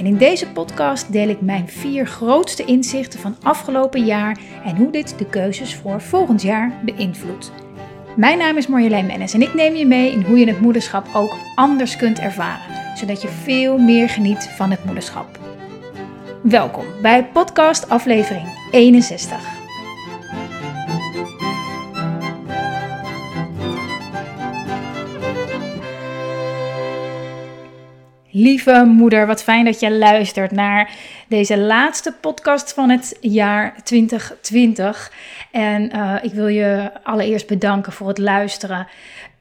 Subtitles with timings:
[0.00, 4.90] En in deze podcast deel ik mijn vier grootste inzichten van afgelopen jaar en hoe
[4.90, 7.52] dit de keuzes voor volgend jaar beïnvloedt.
[8.16, 11.06] Mijn naam is Marjolein Mennis en ik neem je mee in hoe je het moederschap
[11.14, 15.38] ook anders kunt ervaren, zodat je veel meer geniet van het moederschap.
[16.42, 19.59] Welkom bij podcast aflevering 61.
[28.32, 30.90] Lieve moeder, wat fijn dat je luistert naar
[31.28, 35.12] deze laatste podcast van het jaar 2020.
[35.50, 38.86] En uh, ik wil je allereerst bedanken voor het luisteren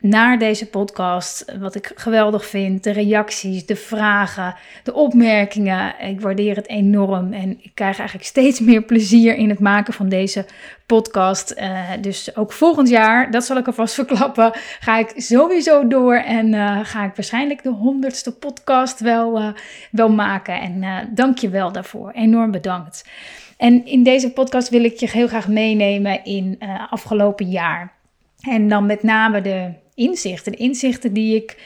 [0.01, 1.45] naar deze podcast.
[1.59, 2.83] Wat ik geweldig vind.
[2.83, 5.95] De reacties, de vragen, de opmerkingen.
[5.99, 7.33] Ik waardeer het enorm.
[7.33, 10.45] En ik krijg eigenlijk steeds meer plezier in het maken van deze
[10.85, 11.55] podcast.
[11.57, 16.15] Uh, dus ook volgend jaar, dat zal ik alvast verklappen, ga ik sowieso door.
[16.15, 19.47] En uh, ga ik waarschijnlijk de honderdste podcast wel, uh,
[19.91, 20.61] wel maken.
[20.61, 22.11] En dank je wel daarvoor.
[22.11, 23.09] Enorm bedankt.
[23.57, 27.93] En in deze podcast wil ik je heel graag meenemen in afgelopen jaar.
[28.41, 30.51] En dan met name de inzichten.
[30.51, 31.57] De inzichten die ik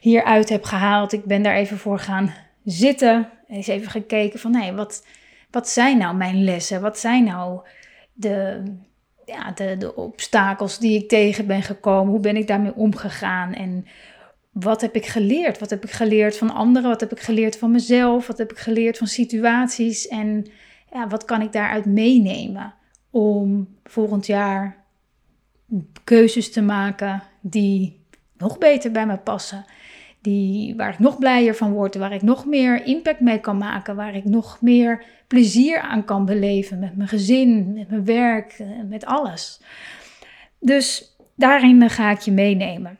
[0.00, 1.12] hieruit heb gehaald.
[1.12, 3.28] Ik ben daar even voor gaan zitten.
[3.48, 5.06] Eens even gekeken van, hé, wat,
[5.50, 6.80] wat zijn nou mijn lessen?
[6.80, 7.60] Wat zijn nou
[8.12, 8.62] de,
[9.24, 12.12] ja, de, de obstakels die ik tegen ben gekomen?
[12.12, 13.54] Hoe ben ik daarmee omgegaan?
[13.54, 13.86] En
[14.52, 15.58] wat heb ik geleerd?
[15.58, 16.90] Wat heb ik geleerd van anderen?
[16.90, 18.26] Wat heb ik geleerd van mezelf?
[18.26, 20.08] Wat heb ik geleerd van situaties?
[20.08, 20.46] En
[20.92, 22.74] ja, wat kan ik daaruit meenemen
[23.10, 24.81] om volgend jaar
[26.04, 28.00] keuzes te maken die
[28.36, 29.64] nog beter bij me passen.
[30.20, 33.96] Die, waar ik nog blijer van word, waar ik nog meer impact mee kan maken,
[33.96, 38.66] waar ik nog meer plezier aan kan beleven met mijn gezin, met mijn werk, eh,
[38.88, 39.60] met alles.
[40.58, 42.98] Dus daarin ga ik je meenemen.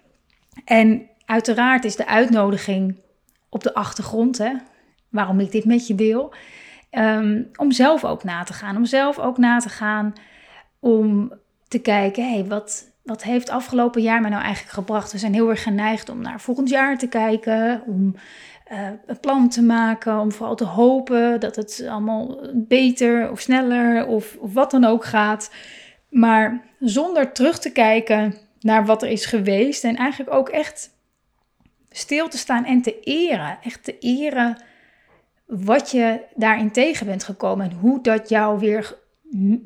[0.65, 2.97] En uiteraard is de uitnodiging
[3.49, 4.53] op de achtergrond, hè,
[5.09, 6.35] waarom ik dit met je deel,
[6.91, 8.77] um, om zelf ook na te gaan.
[8.77, 10.13] Om zelf ook na te gaan
[10.81, 11.33] om
[11.73, 15.13] te kijken, hey, wat, wat heeft afgelopen jaar mij nou eigenlijk gebracht?
[15.13, 18.15] We zijn heel erg geneigd om naar volgend jaar te kijken, om
[18.73, 24.07] uh, een plan te maken, om vooral te hopen dat het allemaal beter of sneller
[24.07, 25.51] of, of wat dan ook gaat.
[26.09, 30.91] Maar zonder terug te kijken naar wat er is geweest en eigenlijk ook echt
[31.91, 33.59] stil te staan en te eren.
[33.63, 34.57] Echt te eren
[35.47, 39.01] wat je daarin tegen bent gekomen en hoe dat jou weer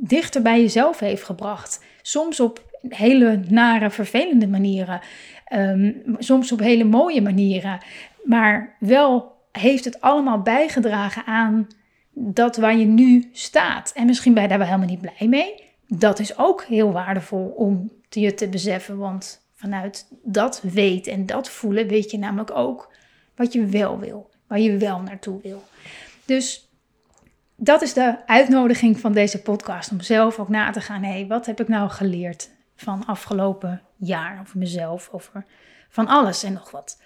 [0.00, 1.84] dichter bij jezelf heeft gebracht.
[2.02, 5.00] Soms op hele nare, vervelende manieren.
[5.44, 7.78] Ehm, soms op hele mooie manieren.
[8.24, 11.66] Maar wel heeft het allemaal bijgedragen aan
[12.12, 13.92] dat waar je nu staat.
[13.94, 15.54] En misschien ben je daar wel helemaal niet blij mee.
[15.88, 18.98] Dat is ook heel waardevol om je te beseffen.
[18.98, 22.92] Want vanuit dat weten en dat voelen weet je namelijk ook
[23.36, 24.30] wat je wel wil.
[24.46, 25.62] Waar je wel naartoe wil.
[26.24, 26.65] Dus
[27.56, 29.90] dat is de uitnodiging van deze podcast.
[29.90, 31.02] Om zelf ook na te gaan.
[31.02, 34.38] Hé, hey, wat heb ik nou geleerd van afgelopen jaar?
[34.40, 35.44] Over mezelf, over
[35.88, 37.02] van alles en nog wat.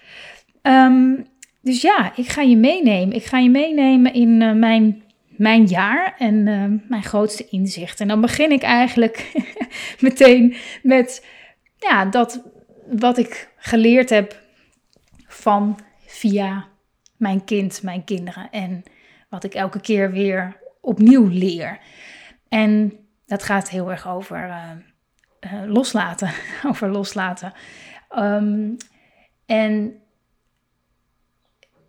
[0.61, 1.25] Um,
[1.61, 3.15] dus ja, ik ga je meenemen.
[3.15, 7.99] Ik ga je meenemen in uh, mijn, mijn jaar en uh, mijn grootste inzicht.
[7.99, 9.31] En dan begin ik eigenlijk
[9.99, 11.25] meteen met
[11.77, 12.41] ja, dat
[12.99, 14.41] wat ik geleerd heb
[15.27, 16.67] van via
[17.17, 18.49] mijn kind, mijn kinderen.
[18.51, 18.83] En
[19.31, 21.79] wat ik elke keer weer opnieuw leer.
[22.47, 24.71] En dat gaat heel erg over uh,
[25.53, 26.31] uh, loslaten.
[26.69, 27.53] over loslaten.
[28.17, 28.77] Um,
[29.45, 30.01] en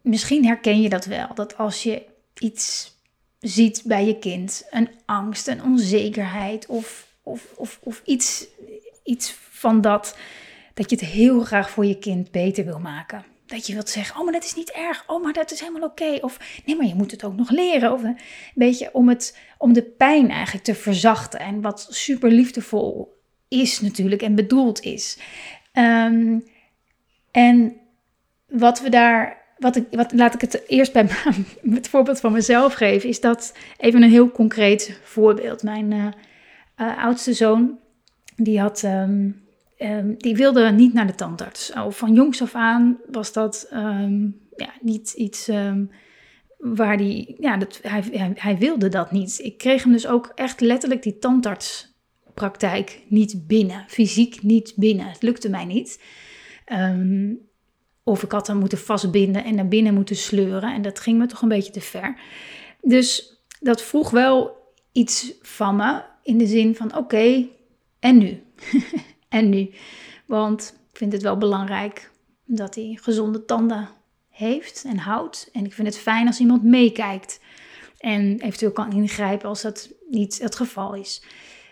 [0.03, 1.35] misschien herken je dat wel.
[1.35, 2.07] Dat als je
[2.39, 2.97] iets
[3.39, 8.47] ziet bij je kind, een angst, een onzekerheid of, of, of, of iets,
[9.05, 10.17] iets van dat,
[10.75, 14.19] dat je het heel graag voor je kind beter wil maken dat je wilt zeggen,
[14.19, 15.05] oh, maar dat is niet erg.
[15.07, 16.19] Oh, maar dat is helemaal oké.
[16.21, 17.93] Of nee, maar je moet het ook nog leren.
[17.93, 18.19] Of een
[18.55, 21.41] beetje om, het, om de pijn eigenlijk te verzachten.
[21.41, 25.19] En wat super liefdevol is natuurlijk en bedoeld is.
[25.73, 26.45] Um,
[27.31, 27.77] en
[28.47, 31.07] wat we daar, wat ik, wat, laat ik het eerst bij
[31.71, 35.63] het voorbeeld van mezelf geven, is dat even een heel concreet voorbeeld.
[35.63, 36.07] Mijn uh,
[36.77, 37.79] uh, oudste zoon,
[38.37, 39.42] die had um,
[39.83, 41.73] um, die wilde niet naar de tandarts.
[41.73, 45.91] Of van jongs af aan was dat um, ja, niet iets um,
[46.59, 49.39] waar die, ja, dat, hij, hij, wilde dat niet.
[49.43, 55.07] Ik kreeg hem dus ook echt letterlijk die tandartspraktijk niet binnen, fysiek niet binnen.
[55.07, 56.03] Het lukte mij niet.
[56.65, 57.35] Ehm,
[58.05, 60.75] of ik had hem moeten vastbinden en naar binnen moeten sleuren.
[60.75, 62.21] En dat ging me toch een beetje te ver.
[62.81, 64.57] Dus dat vroeg wel
[64.93, 66.03] iets van me.
[66.23, 67.47] In de zin van: oké,
[67.99, 68.43] en nu?
[69.33, 69.71] en nu?
[70.27, 72.11] Want ik vind het wel belangrijk
[72.45, 73.89] dat hij gezonde tanden
[74.29, 75.49] heeft en houdt.
[75.53, 77.41] En ik vind het fijn als iemand meekijkt.
[77.99, 81.23] En eventueel kan ingrijpen als dat niet het geval is.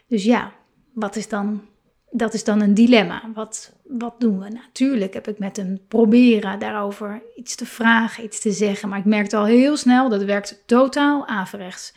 [0.06, 0.52] Dus ja,
[0.92, 1.62] wat is dan,
[2.10, 3.30] dat is dan een dilemma.
[3.34, 4.48] Wat, wat doen we?
[4.48, 8.88] Natuurlijk heb ik met hem proberen daarover iets te vragen, iets te zeggen.
[8.88, 11.94] Maar ik merkte al heel snel dat werkt totaal averechts.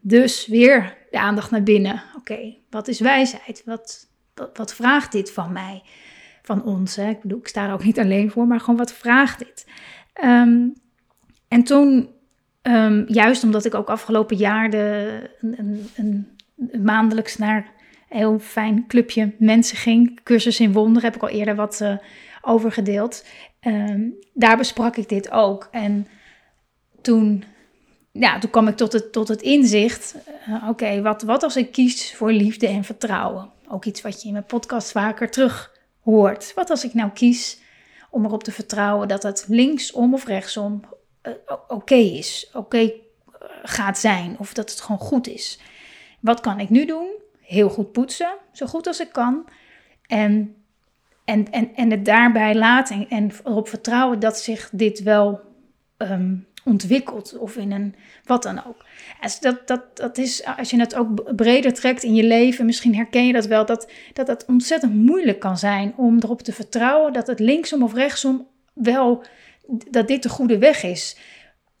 [0.00, 2.02] Dus weer de aandacht naar binnen.
[2.16, 3.62] Oké, wat is wijsheid?
[3.64, 5.82] Wat, wat, vraagt dit van mij?
[6.42, 6.96] Van ons?
[6.96, 7.08] Hè?
[7.08, 9.66] Ik bedoel, ik sta er ook niet alleen voor, maar gewoon wat vraagt dit?
[10.24, 10.74] Um,
[11.48, 12.08] en toen,
[12.62, 17.56] um, juist omdat ik ook afgelopen jaar de, een, een, een, maandelijks naar
[18.08, 21.96] een heel fijn clubje mensen ging, cursus in wonder, heb ik al eerder wat uh,
[22.40, 23.26] over gedeeld.
[23.60, 25.68] Um, daar besprak ik dit ook.
[25.70, 26.06] En
[27.00, 27.44] toen
[28.18, 30.14] ja, toen kwam ik tot het, tot het inzicht,
[30.48, 33.50] uh, oké, wat, wat als ik kies voor liefde en vertrouwen?
[33.74, 36.54] Ook iets wat je in mijn podcast vaker terug hoort.
[36.54, 37.58] Wat als ik nou kies
[38.10, 40.82] om erop te vertrouwen dat het linksom of rechtsom
[41.22, 41.32] uh,
[41.68, 42.90] oké is, oké uh,
[43.62, 45.60] gaat zijn, of dat het gewoon goed is.
[46.20, 47.08] Wat kan ik nu doen?
[47.40, 49.44] Heel goed poetsen, zo goed als ik kan.
[50.06, 50.56] En,
[51.24, 55.40] en, en, en het daarbij laten en, erop vertrouwen dat zich dit wel
[55.98, 57.94] um, ontwikkelt of in een
[58.24, 58.84] wat dan ook.
[59.40, 63.26] Dat, dat, dat is, als je het ook breder trekt in je leven, misschien herken
[63.26, 67.26] je dat wel, dat, dat het ontzettend moeilijk kan zijn om erop te vertrouwen dat
[67.26, 69.24] het linksom of rechtsom wel,
[69.90, 71.16] dat dit de goede weg is.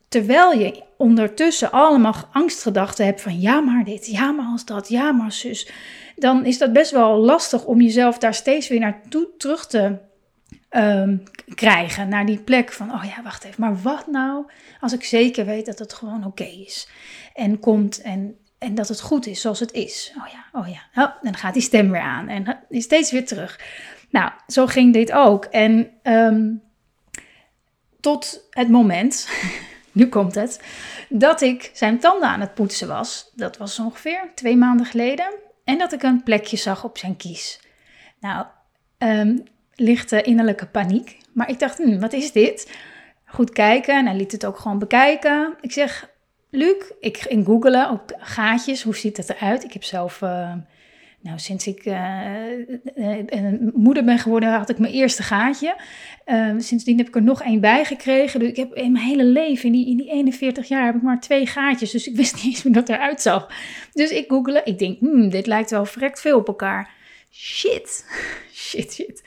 [0.08, 5.12] Terwijl je ondertussen allemaal angstgedachten hebt van ja maar dit, ja maar als dat, ja
[5.12, 5.68] maar zus.
[6.16, 9.98] Dan is dat best wel lastig om jezelf daar steeds weer naartoe terug te
[10.76, 11.22] um,
[11.54, 12.08] krijgen.
[12.08, 14.46] Naar die plek van, oh ja, wacht even, maar wat nou
[14.80, 16.88] als ik zeker weet dat het gewoon oké is.
[17.34, 20.14] En komt en, en dat het goed is zoals het is.
[20.18, 21.02] Oh ja, oh ja.
[21.04, 23.60] Oh, dan gaat die stem weer aan en die steeds weer terug.
[24.10, 25.44] Nou, zo ging dit ook.
[25.44, 26.62] En um,
[28.00, 29.28] tot het moment,
[29.92, 30.62] nu komt het,
[31.08, 33.30] dat ik zijn tanden aan het poetsen was.
[33.34, 35.34] Dat was ongeveer twee maanden geleden.
[35.64, 37.60] En dat ik een plekje zag op zijn kies.
[38.20, 38.46] Nou,
[38.98, 39.44] um,
[39.74, 41.18] lichte innerlijke paniek.
[41.32, 42.72] Maar ik dacht, hm, wat is dit?
[43.24, 45.54] Goed kijken en hij liet het ook gewoon bekijken.
[45.60, 46.12] Ik zeg,
[46.50, 49.64] Luc, ik ging googelen op gaatjes, hoe ziet het eruit?
[49.64, 50.52] Ik heb zelf, uh,
[51.20, 51.96] nou sinds ik uh,
[53.74, 55.76] moeder ben geworden, had ik mijn eerste gaatje.
[56.58, 58.40] sindsdien heb ik er nog één bij gekregen.
[58.40, 61.02] Dus ik heb in mijn hele leven, in die, in die 41 jaar, heb ik
[61.02, 61.90] maar twee gaatjes.
[61.90, 63.48] Dus ik wist niet eens hoe dat eruit zag.
[63.92, 66.90] Dus ik googelde, ik denk, hmm, dit lijkt wel verrekt veel op elkaar.
[67.30, 68.06] Shit,
[68.52, 69.22] shit, shit.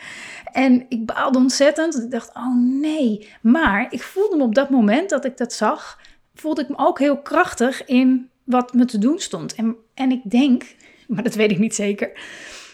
[0.57, 2.04] En ik baalde ontzettend.
[2.04, 3.27] Ik dacht, oh nee.
[3.42, 6.00] Maar ik voelde me op dat moment dat ik dat zag,
[6.36, 9.56] voelde ik me ook heel krachtig in wat me te doen stond.
[9.56, 10.75] En, en ik denk,
[11.07, 12.19] maar dat weet ik niet zeker,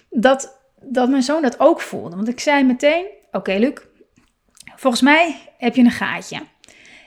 [0.10, 2.16] dat, dat mijn zoon dat ook voelde.
[2.16, 3.74] Want ik zei meteen, oké Luc,
[4.76, 6.40] volgens mij heb je een gaatje.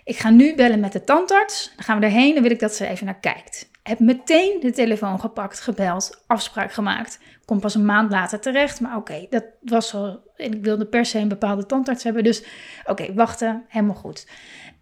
[0.05, 1.73] Ik ga nu bellen met de tandarts.
[1.77, 3.71] Dan gaan we erheen en wil ik dat ze even naar kijkt.
[3.87, 7.19] Heb meteen de telefoon gepakt, gebeld, afspraak gemaakt.
[7.45, 10.21] Kom pas een maand later terecht, maar oké, dat was zo.
[10.37, 12.45] En ik wilde per se een bepaalde tandarts hebben, dus
[12.85, 14.27] oké, wachten, helemaal goed.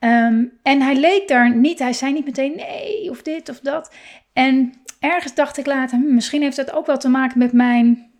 [0.00, 3.94] Um, en hij leek daar niet, hij zei niet meteen nee of dit of dat.
[4.32, 8.11] En ergens dacht ik later, hm, misschien heeft het ook wel te maken met mijn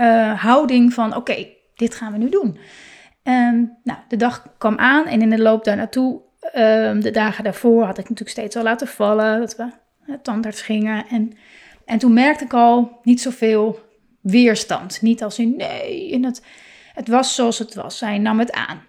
[0.00, 2.58] uh, houding van oké, dit gaan we nu doen.
[3.22, 6.20] Um, nou, de dag kwam aan en in de loop daar naartoe,
[6.54, 9.70] um, de dagen daarvoor, had ik natuurlijk steeds al laten vallen dat we
[10.22, 11.06] tandarts gingen.
[11.08, 11.32] En
[11.88, 13.80] en toen merkte ik al niet zoveel
[14.20, 15.02] weerstand.
[15.02, 16.42] Niet als in nee, in het,
[16.94, 17.98] het was zoals het was.
[17.98, 18.82] Zij nam het aan.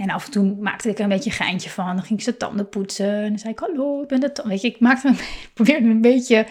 [0.00, 1.86] En af en toe maakte ik er een beetje een geintje van.
[1.86, 3.22] Dan ging ik ze tanden poetsen.
[3.22, 4.52] En dan zei ik, hallo, ik ben de tanden.
[4.52, 6.46] Weet je, ik maakte ik probeerde een beetje...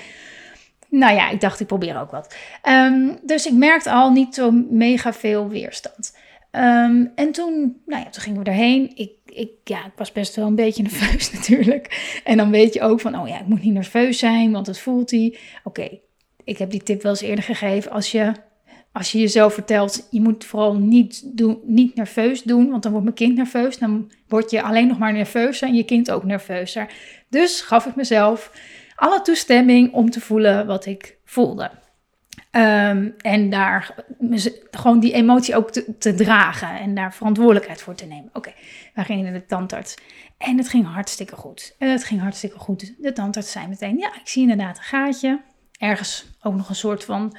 [0.90, 2.36] Nou ja, ik dacht, ik probeer ook wat.
[2.70, 6.18] Um, dus ik merkte al niet zo mega veel weerstand.
[6.58, 8.92] Um, en toen, nou ja, toen gingen we erheen.
[8.96, 12.20] Ik, ik, ja, ik was best wel een beetje nerveus natuurlijk.
[12.24, 14.80] En dan weet je ook van, oh ja, ik moet niet nerveus zijn, want het
[14.80, 15.38] voelt hij.
[15.64, 16.00] Oké,
[16.44, 17.92] ik heb die tip wel eens eerder gegeven.
[17.92, 18.32] Als je,
[18.92, 23.06] als je jezelf vertelt, je moet vooral niet, doen, niet nerveus doen, want dan wordt
[23.06, 23.78] mijn kind nerveus.
[23.78, 26.94] Dan word je alleen nog maar nerveuzer en je kind ook nerveuzer.
[27.30, 28.52] Dus gaf ik mezelf
[28.96, 31.72] alle toestemming om te voelen wat ik voelde.
[32.52, 33.96] Ehm, en daar
[34.72, 38.30] gewoon die emotie ook te, dragen en daar verantwoordelijkheid voor te nemen.
[38.34, 38.54] Oké,
[38.94, 39.96] wij gingen naar de tandarts
[40.38, 41.76] en het ging hartstikke goed.
[41.78, 42.94] Het ging hartstikke goed.
[42.98, 45.42] De tandarts zei meteen, ja, ik zie inderdaad een gaatje.
[45.80, 47.38] Ergens ook nog een soort van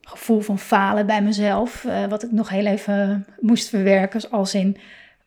[0.00, 4.76] gevoel van falen bij mezelf, uh, wat ik nog heel even moest verwerken, als in,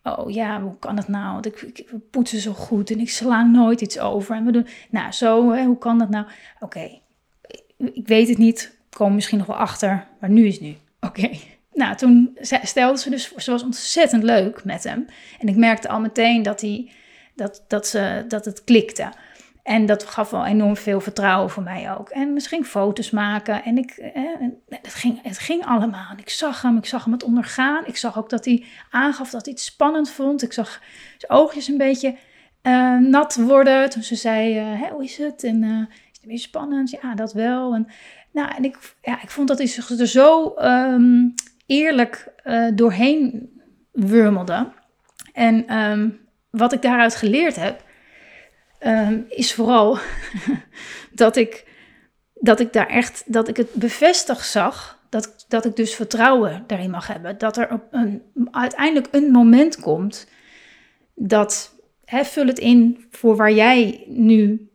[0.03, 1.33] oh ja, hoe kan het nou?
[1.33, 4.35] Want ik, ik poetsen zo goed en ik sla nooit iets over.
[4.35, 6.25] En we doen, nou zo, hoe kan dat nou?
[6.59, 6.99] Oké,
[7.79, 10.75] ik weet het niet, kom misschien nog wel achter, maar nu is nu.
[11.00, 11.29] Oké.
[11.74, 15.05] Nou, toen stelde ze dus, ze was ontzettend leuk met hem.
[15.39, 16.91] En ik merkte al meteen dat, hij,
[17.36, 19.12] dat, dat, ze, dat het klikte.
[19.63, 22.09] En dat gaf wel enorm veel vertrouwen voor mij ook.
[22.09, 23.63] En misschien foto's maken.
[23.63, 24.24] En ik, eh,
[24.69, 26.12] het, ging, het ging allemaal.
[26.12, 27.86] En ik zag hem, ik zag hem het ondergaan.
[27.86, 30.43] Ik zag ook dat hij aangaf dat hij het spannend vond.
[30.43, 30.81] Ik zag
[31.17, 32.15] zijn oogjes een beetje
[32.63, 33.89] uh, nat worden.
[33.89, 35.43] Toen ze zei, uh, hoe is het?
[35.43, 36.89] En uh, is het spannend?
[36.89, 37.73] Ja, dat wel.
[37.73, 37.88] En,
[38.31, 41.33] nou, en ik, ja, ik vond dat hij er zo um,
[41.65, 42.33] eerlijk
[42.73, 43.49] doorheen
[43.91, 44.71] wurmelde.
[45.33, 47.83] En um, wat ik daaruit geleerd heb
[48.79, 49.97] um, is vooral
[51.11, 51.65] dat ik,
[52.33, 56.89] dat ik daar echt, dat ik het bevestigd zag, dat, dat ik dus vertrouwen daarin
[56.89, 57.38] mag hebben.
[57.38, 58.21] Dat er op een,
[58.51, 60.27] uiteindelijk een moment komt
[61.15, 64.69] dat, hè, vul het in voor waar jij nu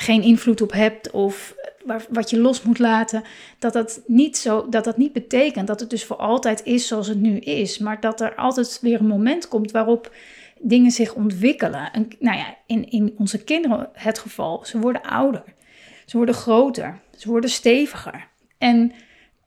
[0.00, 3.22] geen invloed op hebt of waar, wat je los moet laten,
[3.58, 7.06] dat dat, niet zo, dat dat niet betekent dat het dus voor altijd is zoals
[7.06, 10.12] het nu is, maar dat er altijd weer een moment komt waarop
[10.60, 11.92] dingen zich ontwikkelen.
[11.92, 15.44] En, nou ja, in, in onze kinderen het geval, ze worden ouder,
[16.06, 18.26] ze worden groter, ze worden steviger.
[18.58, 18.92] En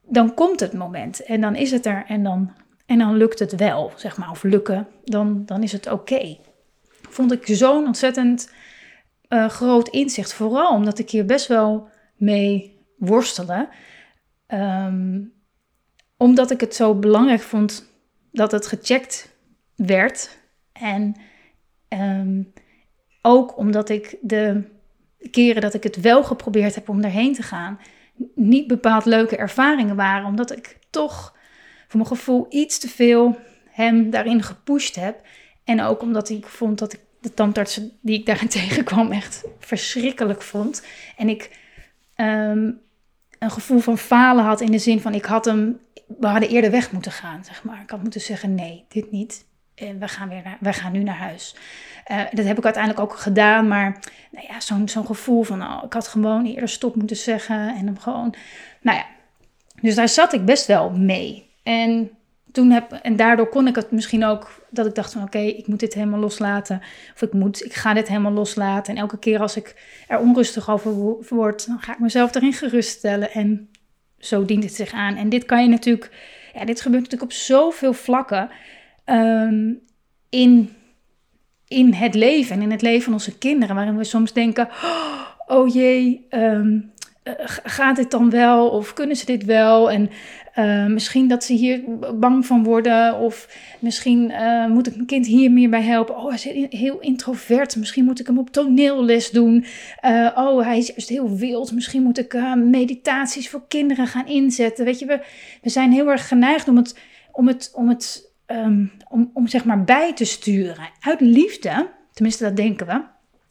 [0.01, 2.51] dan komt het moment en dan is het er en dan,
[2.85, 6.37] en dan lukt het wel, zeg maar, of lukken, dan, dan is het oké.
[7.09, 8.49] Vond ik zo'n ontzettend
[9.33, 13.69] uh, groot inzicht, vooral omdat ik hier best wel mee worstelde.
[14.47, 15.33] Um,
[16.17, 17.89] omdat ik het zo belangrijk vond
[18.31, 19.35] dat het gecheckt
[19.75, 20.37] werd
[20.71, 21.15] en
[21.87, 22.43] ehm,
[23.21, 24.63] ook omdat ik de
[25.31, 27.79] keren dat ik het wel geprobeerd heb om daarheen te gaan,
[28.35, 30.25] niet bepaald leuke ervaringen waren.
[30.25, 31.35] Omdat ik toch
[31.87, 35.21] voor mijn gevoel iets te veel hem daarin gepusht heb.
[35.63, 40.41] En ook omdat ik vond dat ik de tandarts die ik daarin tegenkwam echt verschrikkelijk
[40.41, 40.83] vond.
[41.17, 41.59] En ik
[42.15, 42.71] ehm,
[43.39, 45.79] een gevoel van falen had in de zin van ik had hem,
[46.19, 47.81] we hadden eerder weg moeten gaan, zeg maar.
[47.81, 51.03] Ik had moeten zeggen nee, dit niet en we gaan, weer naar, we gaan nu
[51.03, 51.55] naar huis.
[52.11, 53.99] Uh, dat heb ik uiteindelijk ook gedaan, maar
[54.31, 57.85] nou ja, zo'n zo'n gevoel van, oh, ik had gewoon eerder stop moeten zeggen en
[57.85, 58.33] hem gewoon,
[58.81, 59.05] nou ja.
[59.81, 61.49] Dus daar zat ik best wel mee.
[61.63, 62.11] En
[62.51, 65.67] toen heb, en daardoor kon ik het misschien ook, dat ik dacht van, oké, ik
[65.67, 66.81] moet dit helemaal loslaten.
[67.13, 68.95] Of ik moet, ik ga dit helemaal loslaten.
[68.95, 69.75] En elke keer als ik
[70.07, 70.91] er onrustig over
[71.29, 73.31] word, dan ga ik mezelf erin geruststellen.
[73.31, 73.69] En
[74.17, 75.15] zo dient het zich aan.
[75.15, 76.11] En dit kan je natuurlijk,
[76.53, 78.49] ja, dit gebeurt natuurlijk op zoveel vlakken.
[79.05, 79.73] Ehm,
[80.29, 80.73] in,
[81.67, 84.69] in het leven en in het leven van onze kinderen, waarin we soms denken:
[85.47, 86.79] oh jee, ehm,
[87.23, 88.69] eh, gaat dit dan wel?
[88.69, 89.91] Of kunnen ze dit wel?
[89.91, 90.09] En
[90.55, 91.81] uh, misschien dat ze hier
[92.19, 93.19] bang van worden.
[93.19, 96.17] Of misschien uh, moet ik mijn kind hier meer bij helpen.
[96.17, 97.75] Oh, hij is heel introvert.
[97.75, 99.65] Misschien moet ik hem op toneelles doen.
[100.05, 101.71] Uh, oh, hij is juist heel wild.
[101.71, 104.85] Misschien moet ik meditaties voor kinderen gaan inzetten.
[104.85, 105.21] Weet je, we,
[105.61, 106.99] we zijn heel erg geneigd om het,
[107.31, 110.89] om het, om het Ehm, om, om zeg maar bij te sturen.
[110.99, 113.01] Uit liefde, tenminste dat denken we,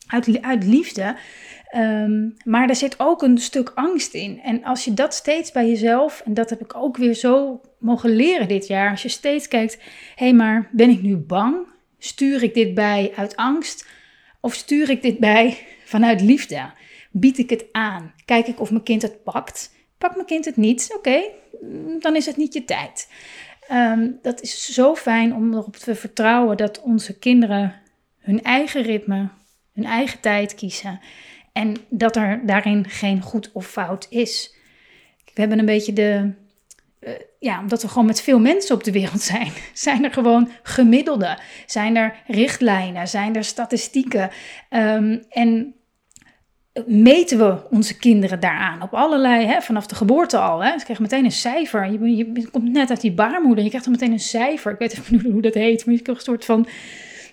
[0.07, 1.17] uit, uit liefde.
[1.71, 4.41] Ehm, maar er zit ook een stuk angst in.
[4.41, 8.11] En als je dat steeds bij jezelf, en dat heb ik ook weer zo mogen
[8.11, 9.75] leren dit jaar, als je steeds kijkt,
[10.15, 11.67] hé hey, maar ben ik nu bang?
[11.99, 13.89] Stuur ik dit bij uit angst?
[14.41, 16.71] Of stuur ik dit bij vanuit liefde?
[17.11, 18.13] Bied ik het aan?
[18.25, 19.75] Kijk ik of mijn kind het pakt?
[19.99, 20.95] Pakt mijn kind het niet?
[20.97, 21.23] Oké,
[21.99, 23.09] dan is het niet je tijd.
[23.73, 27.75] Um, dat is zo fijn om erop te vertrouwen dat onze kinderen
[28.19, 29.29] hun eigen ritme,
[29.73, 31.01] hun eigen tijd kiezen.
[31.53, 34.55] En dat er daarin geen goed of fout is.
[35.35, 36.33] We hebben een beetje de.
[37.01, 40.51] Uh, ja, omdat we gewoon met veel mensen op de wereld zijn, zijn er gewoon
[40.63, 41.39] gemiddelden.
[41.67, 44.31] Zijn er richtlijnen, zijn er statistieken.
[44.71, 45.75] Um, en
[46.87, 48.83] meten we onze kinderen daaraan.
[48.83, 50.65] Op allerlei, hè, vanaf de geboorte al.
[50.65, 50.79] Hè.
[50.79, 51.91] Ze krijgen meteen een cijfer.
[51.91, 53.63] Je, je, komt net uit die baarmoeder.
[53.63, 54.73] Je krijgt dan meteen een cijfer.
[54.73, 55.87] Ik weet even niet hoe dat heet.
[55.87, 56.67] Maar je krijgt een soort van,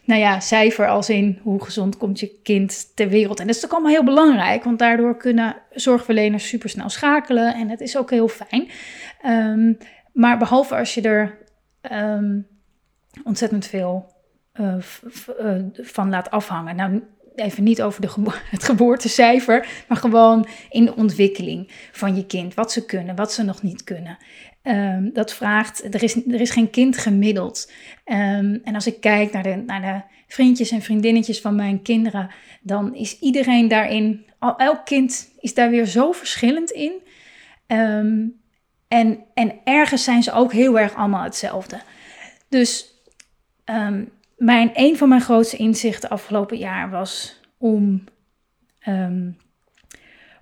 [0.07, 3.39] nou ja, cijfer als in hoe gezond komt je kind ter wereld.
[3.39, 4.63] En dat is ook allemaal heel belangrijk.
[4.63, 7.53] Want daardoor kunnen zorgverleners supersnel schakelen.
[7.53, 8.69] En het is ook heel fijn.
[9.25, 9.77] Um,
[10.13, 11.37] maar behalve als je er
[11.91, 12.47] um,
[13.23, 14.13] ontzettend veel
[14.53, 14.75] uh,
[15.73, 16.75] van laat afhangen.
[16.75, 17.03] Nou,
[17.35, 22.53] even niet over de gebo het geboortecijfer, maar gewoon in de ontwikkeling van je kind.
[22.53, 24.17] Wat ze kunnen, wat ze nog niet kunnen.
[24.67, 27.71] Ehm, dat vraagt, er is, er is geen kind gemiddeld.
[28.03, 32.29] Ehm, en als ik kijk naar de, naar de vriendjes en vriendinnetjes van mijn kinderen,
[32.61, 34.25] dan is iedereen daarin,
[34.57, 36.91] elk kind is daar weer zo verschillend in.
[37.67, 38.25] Ehm,
[38.87, 41.81] en, en ergens zijn ze ook heel erg allemaal hetzelfde.
[42.49, 42.93] Dus
[44.37, 48.03] mijn, een van mijn grootste inzichten afgelopen jaar was om,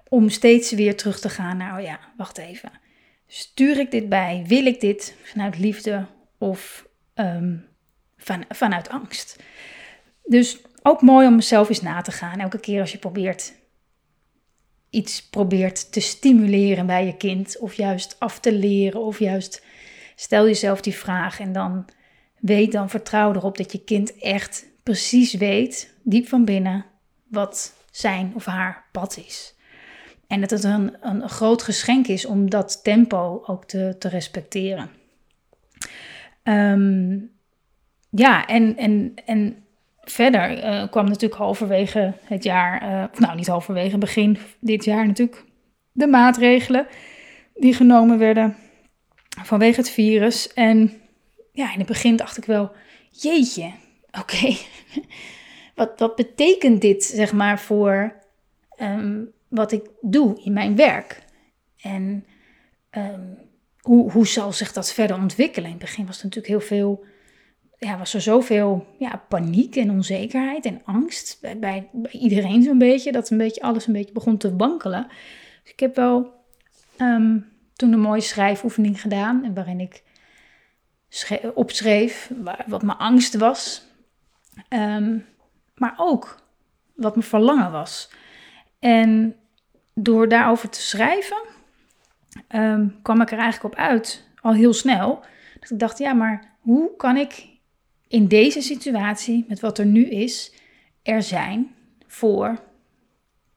[0.10, 2.84] om steeds weer terug te gaan naar, oh ja, wacht even
[3.28, 4.44] Stuur ik dit bij?
[4.48, 6.06] Wil ik dit vanuit liefde
[6.38, 7.68] of um,
[8.18, 9.40] van, vanuit angst?
[10.24, 12.40] Dus ook mooi om mezelf eens na te gaan.
[12.40, 13.54] Elke keer als je probeert
[14.96, 19.64] iets probeert te stimuleren bij je kind, of juist af te leren, of juist
[20.16, 21.86] stel jezelf die vraag en dan
[22.40, 26.86] weet, dan vertrouw erop dat je kind echt precies weet, diep van binnen,
[27.28, 29.55] wat zijn of haar pad is.
[30.28, 34.90] En dat het een, een groot geschenk is om dat tempo ook te, te respecteren.
[36.44, 37.18] Ehm,
[38.10, 39.66] ja, en, en, en
[40.02, 45.44] verder uh, kwam natuurlijk halverwege het jaar, uh, nou niet halverwege, begin dit jaar natuurlijk,
[45.92, 46.88] de maatregelen
[47.54, 48.56] die genomen werden
[49.44, 50.54] vanwege het virus.
[50.54, 51.02] En
[51.52, 52.72] ja, in het begin dacht ik wel,
[53.12, 53.72] jeetje,
[54.20, 54.56] oké,
[55.76, 58.16] wat, wat betekent dit zeg maar voor
[58.70, 61.24] ehm, wat ik doe in mijn werk.
[61.82, 62.26] En
[62.90, 63.34] ehm,
[63.82, 65.70] hoe, hoe zal zich dat verder ontwikkelen?
[65.70, 67.06] In het begin was er natuurlijk heel veel,
[67.78, 73.12] ja, was er zoveel ja, paniek en onzekerheid en angst bij, bij, iedereen zo'n beetje,
[73.12, 75.08] dat een beetje alles een beetje begon te wankelen.
[75.64, 76.34] Dus ik heb wel
[76.98, 77.40] ehm,
[77.76, 80.04] toen een mooie schrijfoefening gedaan, waarin ik
[81.54, 82.32] opschreef
[82.68, 83.86] wat mijn angst was,
[84.70, 85.18] ehm,
[85.76, 86.44] maar ook
[86.96, 88.10] wat mijn verlangen was.
[88.86, 89.36] En
[89.94, 91.42] door daarover te schrijven,
[92.56, 95.24] um, kwam ik er eigenlijk op uit, al heel snel.
[95.60, 97.48] Dat ik dacht, ja, maar hoe kan ik
[98.08, 100.54] in deze situatie, met wat er nu is,
[101.04, 101.76] er zijn
[102.08, 102.60] voor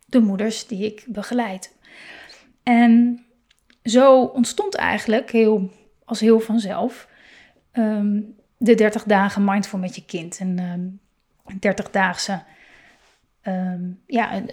[0.07, 1.75] de moeders die ik begeleid?
[2.63, 3.25] En
[3.85, 5.71] zo ontstond eigenlijk heel,
[6.05, 7.09] als heel vanzelf
[7.73, 8.21] ehm,
[8.57, 10.41] de 30 dagen mindful met je kind.
[10.41, 11.01] Een um,
[11.53, 12.43] 30-daagse
[13.49, 14.51] um, ja, een,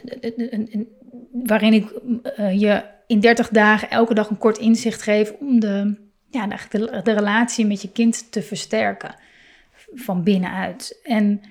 [0.54, 0.88] een, een,
[1.32, 1.94] waarin ik
[2.40, 5.96] uh, je in 30 dagen elke dag een kort inzicht geef om de,
[6.30, 9.16] ja, de, relatie met je kind te versterken
[9.94, 11.00] van binnenuit.
[11.04, 11.42] En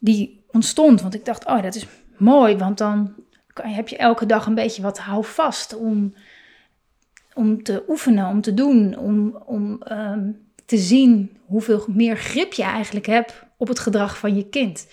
[0.00, 3.14] die ontstond, want ik dacht, oh, dat is mooi, want dan
[3.54, 6.14] heb je elke dag een beetje wat houvast om,
[7.34, 12.62] om te oefenen, om te doen, om, om um, te zien hoeveel meer grip je
[12.62, 14.86] eigenlijk hebt op het gedrag van je kind.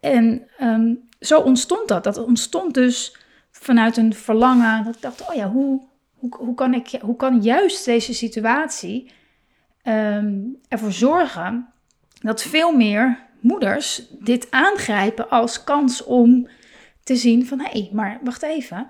[0.00, 2.04] En um, zo ontstond dat.
[2.04, 3.16] Dat ontstond dus
[3.50, 4.84] vanuit een verlangen.
[4.84, 5.82] Dat ik dacht, oh ja, hoe,
[6.14, 9.10] hoe, hoe, kan, ik, hoe kan juist deze situatie
[9.84, 11.68] um, ervoor zorgen
[12.20, 16.48] dat veel meer moeders dit aangrijpen als kans om
[17.02, 18.86] te zien van hé, hey, maar wacht even.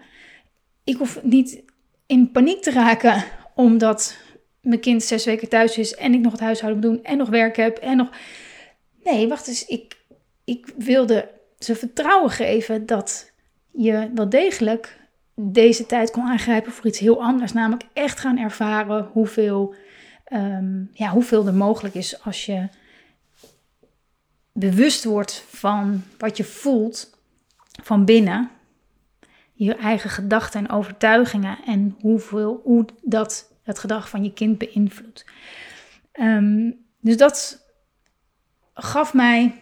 [0.84, 1.62] Ik hoef niet
[2.06, 4.16] in paniek te raken omdat
[4.60, 7.28] mijn kind zes weken thuis is en ik nog het huishouden moet doen en nog
[7.28, 8.08] werk heb en nog.
[9.04, 9.66] Nee, wacht eens.
[9.66, 9.96] Ik,
[10.44, 11.28] ik wilde
[11.62, 13.32] ze vertrouwen geven dat
[13.70, 15.00] je wel degelijk
[15.34, 17.52] deze tijd kon aangrijpen voor iets heel anders.
[17.52, 19.74] Namelijk echt gaan ervaren hoeveel,
[20.32, 22.68] um, ja, hoeveel er mogelijk is als je
[24.52, 27.18] bewust wordt van wat je voelt
[27.82, 28.50] van binnen.
[29.52, 35.24] Je eigen gedachten en overtuigingen en hoeveel, hoe dat het gedrag van je kind beïnvloedt.
[36.12, 37.66] Um, dus dat
[38.74, 39.61] gaf mij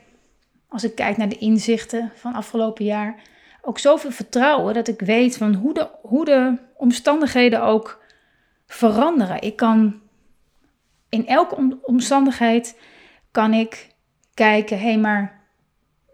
[0.70, 3.22] als ik kijk naar de inzichten van afgelopen jaar,
[3.62, 8.02] ook zoveel vertrouwen dat ik weet van hoe de, hoe de omstandigheden ook
[8.66, 9.42] veranderen.
[9.42, 10.00] Ik kan
[11.08, 12.78] in elke omstandigheid
[13.30, 13.94] kan ik
[14.34, 15.40] kijken, hé, hey, maar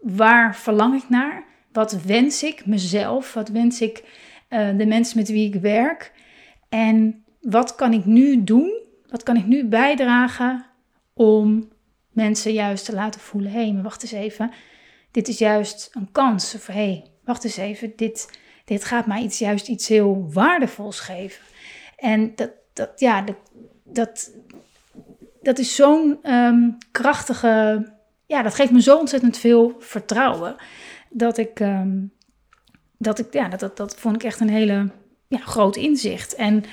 [0.01, 1.45] waar verlang ik naar?
[1.73, 3.35] Wat wens ik mezelf?
[3.35, 4.05] Wat wens ik
[4.51, 6.13] uh, de mensen met wie ik werk?
[6.69, 8.85] En wat kan ik nu doen?
[9.07, 10.67] Wat kan ik nu bijdragen
[11.15, 11.69] om
[12.17, 14.53] mensen juist te laten voelen: hé, hey, maar wacht eens even,
[15.11, 16.55] dit is juist een kans.
[16.55, 21.01] Of hé, hey, wacht eens even, dit, dit gaat mij iets, juist iets heel waardevols
[21.01, 21.45] geven.
[21.97, 23.37] En dat, dat, ja, dat,
[23.85, 24.31] dat,
[25.43, 27.87] dat is zo'n um, krachtige,
[28.27, 30.57] ja, dat geeft me zo ontzettend veel vertrouwen.
[31.11, 32.13] Dat ik, um,
[32.99, 34.91] dat ik, ja, dat, dat, dat vond ik echt een hele
[35.29, 36.35] ja, groot inzicht.
[36.35, 36.65] En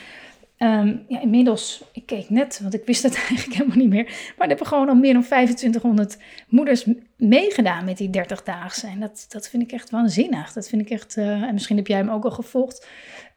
[0.63, 4.03] Ehm, ja, inmiddels, ik keek net, want ik wist het eigenlijk helemaal niet meer.
[4.03, 6.85] Maar er hebben gewoon al meer dan 2500 moeders
[7.17, 8.87] meegedaan met die 30-daagse.
[8.87, 10.53] En dat, dat vind ik echt waanzinnig.
[10.53, 12.87] Dat vind ik echt, uh, en misschien heb jij hem ook al gevolgd.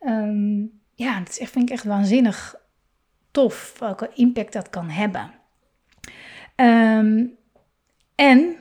[0.01, 2.57] Um, ja, dat is echt, vind ik echt waanzinnig
[3.31, 5.31] tof welke impact dat kan hebben.
[6.57, 7.37] Um,
[8.15, 8.57] en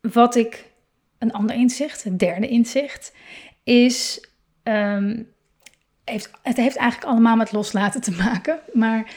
[0.00, 0.72] wat ik,
[1.18, 3.14] een ander inzicht, het derde inzicht,
[3.64, 4.26] is.
[6.42, 8.60] Het heeft eigenlijk allemaal met loslaten te maken.
[8.72, 9.14] Maar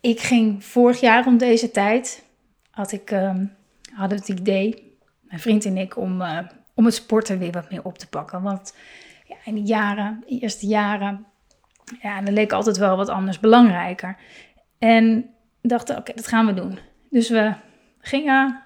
[0.00, 2.24] ik ging vorig jaar om deze tijd.
[2.70, 3.56] Had ik, um,
[3.96, 6.38] het idee, mijn vriend en ik, om, uh,
[6.74, 8.42] om het sporten weer wat meer op te pakken.
[8.42, 8.74] Want
[9.26, 11.26] ja, in de jaren, de eerste jaren,
[12.02, 14.16] ja, dan leek altijd wel wat anders belangrijker.
[14.78, 15.30] En
[15.62, 16.78] dachten, oké, dat gaan we doen.
[17.10, 17.54] Dus we
[18.00, 18.62] gingen,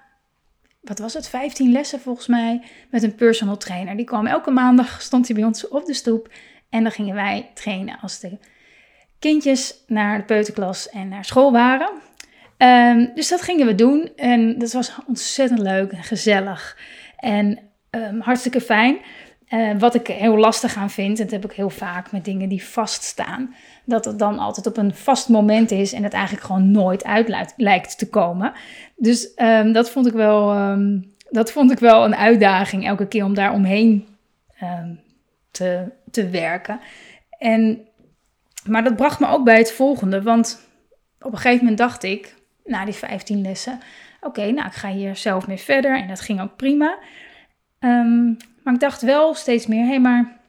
[0.85, 3.97] wat was het, 15 lessen volgens mij, met een personal trainer.
[3.97, 6.29] Die kwam elke maandag, stond hij bij ons op de stoep.
[6.71, 8.39] En dan gingen wij trainen als de
[9.19, 11.91] kindjes naar de peuterklas en naar school waren.
[12.59, 14.11] Um, dus dat gingen we doen.
[14.17, 16.79] En dat was ontzettend leuk en gezellig.
[17.17, 17.59] En
[17.91, 18.99] um, hartstikke fijn.
[19.49, 22.49] Uh, wat ik heel lastig aan vind, en dat heb ik heel vaak met dingen
[22.49, 23.55] die vaststaan,
[23.85, 27.55] dat het dan altijd op een vast moment is en het eigenlijk gewoon nooit uit
[27.57, 28.53] lijkt te komen.
[28.97, 33.25] Dus um, dat, vond ik wel, um, dat vond ik wel een uitdaging elke keer
[33.25, 34.07] om daar omheen
[34.63, 35.01] um,
[35.51, 36.81] te, te werken.
[37.39, 37.89] En,
[38.67, 40.69] maar dat bracht me ook bij het volgende, want
[41.21, 43.81] op een gegeven moment dacht ik, na die 15 lessen,
[44.21, 46.99] oké, nou ik ga hier zelf mee verder en dat ging ook prima.
[48.65, 50.41] Maar ik dacht wel steeds meer, hé, maar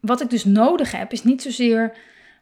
[0.00, 1.96] wat ik dus nodig heb, is niet zozeer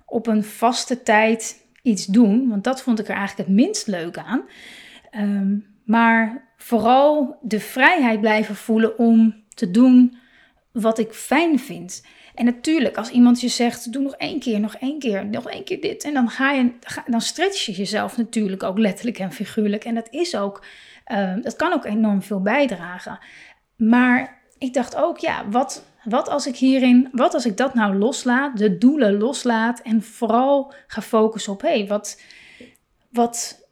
[0.06, 2.48] op een vaste tijd iets doen.
[2.48, 4.42] Want dat vond ik er eigenlijk het minst leuk aan.
[5.18, 10.16] Um, maar vooral de vrijheid blijven voelen om te doen
[10.72, 12.04] wat ik fijn vind.
[12.34, 15.64] En natuurlijk, als iemand je zegt, doe nog één keer, nog één keer, nog één
[15.64, 16.04] keer dit.
[16.04, 16.72] En dan, ga je,
[17.06, 19.84] dan stretch je jezelf natuurlijk ook letterlijk en figuurlijk.
[19.84, 20.64] En dat is ook,
[21.12, 23.18] uh, dat kan ook enorm veel bijdragen.
[23.76, 27.94] Maar ik dacht ook, ja, wat, wat als ik hierin, wat als ik dat nou
[27.94, 32.20] loslaat, de doelen loslaat en vooral ga focussen op, hé, hey, wat,
[33.08, 33.68] wat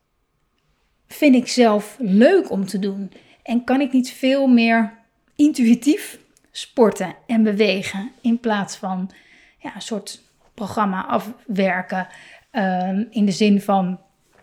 [1.06, 3.12] vind ik zelf leuk om te doen?
[3.42, 4.92] En kan ik niet veel meer
[5.36, 6.18] intuïtief
[6.50, 9.10] sporten en bewegen in plaats van
[9.58, 10.22] ja, een soort
[10.54, 12.08] programma afwerken
[12.52, 14.00] uh, in de zin van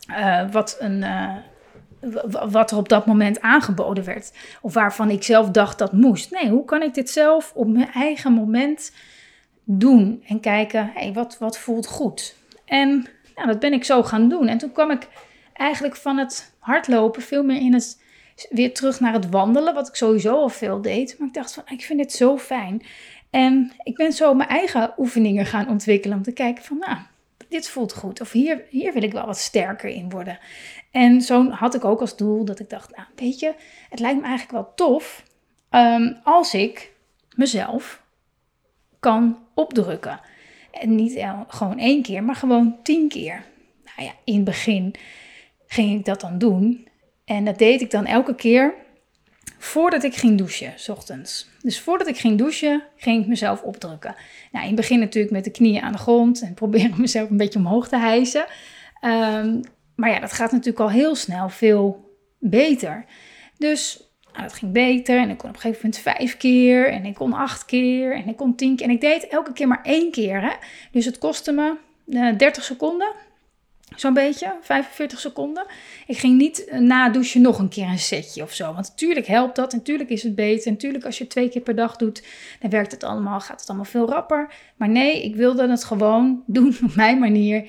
[0.09, 1.01] uh, wat een.
[1.01, 1.35] Uh,
[2.51, 4.33] wat er op dat moment aangeboden werd.
[4.61, 6.31] Of waarvan ik zelf dacht dat moest.
[6.31, 8.91] Nee, hoe kan ik dit zelf op mijn eigen moment
[9.63, 10.23] doen?
[10.27, 12.35] En kijken, hey, wat, wat voelt goed?
[12.65, 14.47] En nou, dat ben ik zo gaan doen.
[14.47, 15.07] En toen kwam ik
[15.53, 18.01] eigenlijk van het hardlopen veel meer in het
[18.49, 21.15] weer terug naar het wandelen, wat ik sowieso al veel deed.
[21.19, 22.83] Maar ik dacht van, ik vind dit zo fijn.
[23.29, 26.97] En ik ben zo mijn eigen oefeningen gaan ontwikkelen om te kijken van, nou,
[27.49, 28.21] dit voelt goed.
[28.21, 30.39] Of hier, hier wil ik wel wat sterker in worden.
[30.91, 33.53] En zo had ik ook als doel dat ik dacht, nou weet je,
[33.89, 35.23] het lijkt me eigenlijk wel tof
[35.69, 36.91] um, als ik
[37.35, 38.01] mezelf
[38.99, 40.19] kan opdrukken.
[40.71, 43.43] En niet gewoon één keer, maar gewoon tien keer.
[43.85, 44.95] Nou ja, in het begin
[45.67, 46.87] ging ik dat dan doen.
[47.25, 48.73] En dat deed ik dan elke keer
[49.57, 51.49] voordat ik ging douchen, s ochtends.
[51.61, 54.15] Dus voordat ik ging douchen, ging ik mezelf opdrukken.
[54.51, 57.37] Nou, in het begin natuurlijk met de knieën aan de grond en proberen mezelf een
[57.37, 58.45] beetje omhoog te hijsen.
[59.05, 59.61] Um,
[59.95, 63.05] maar ja, dat gaat natuurlijk al heel snel veel beter.
[63.57, 67.05] Dus nou, dat ging beter en ik kon op een gegeven moment vijf keer en
[67.05, 68.85] ik kon acht keer en ik kon tien keer.
[68.85, 70.41] En ik deed elke keer maar één keer.
[70.41, 70.53] Hè?
[70.91, 71.75] Dus het kostte me
[72.07, 73.11] uh, eh, 30 seconden.
[73.95, 75.65] Zo'n beetje, 45 seconden.
[76.07, 78.73] Ik ging niet uh, na douchen nog een keer een setje of zo.
[78.73, 79.73] Want natuurlijk helpt dat.
[79.73, 80.71] Natuurlijk is het beter.
[80.71, 82.23] Natuurlijk als je twee keer per dag doet,
[82.59, 84.53] dan werkt het allemaal, gaat het allemaal veel rapper.
[84.75, 87.65] Maar nee, ik wilde het gewoon doen op mijn manier.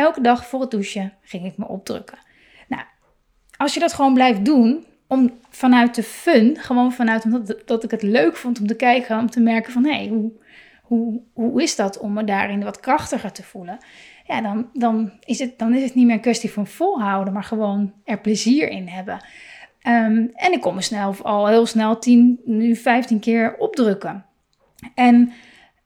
[0.00, 2.18] Elke dag voor het douchen ging ik me opdrukken.
[2.68, 2.82] Nou,
[3.56, 7.90] als je dat gewoon blijft doen, om vanuit de fun, gewoon vanuit omdat dat ik
[7.90, 10.32] het leuk vond om te kijken, om te merken van hé, hey, hoe,
[10.82, 13.78] hoe, hoe is dat om me daarin wat krachtiger te voelen?
[14.26, 17.44] Ja, dan, dan, is het, dan is het niet meer een kwestie van volhouden, maar
[17.44, 19.14] gewoon er plezier in hebben.
[19.82, 24.24] Um, en ik kon me snel, al heel snel 10, nu 15 keer opdrukken.
[24.94, 25.32] En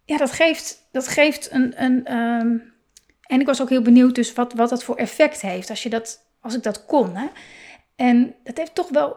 [0.05, 2.74] ja, dat geeft, dat geeft een, een, um,
[3.27, 5.91] en ik was ook heel benieuwd dus wat, wat dat voor effect heeft als, je
[5.91, 7.17] dat, als ik dat kon.
[7.17, 7.27] Hè?
[7.97, 9.17] En dat heeft toch wel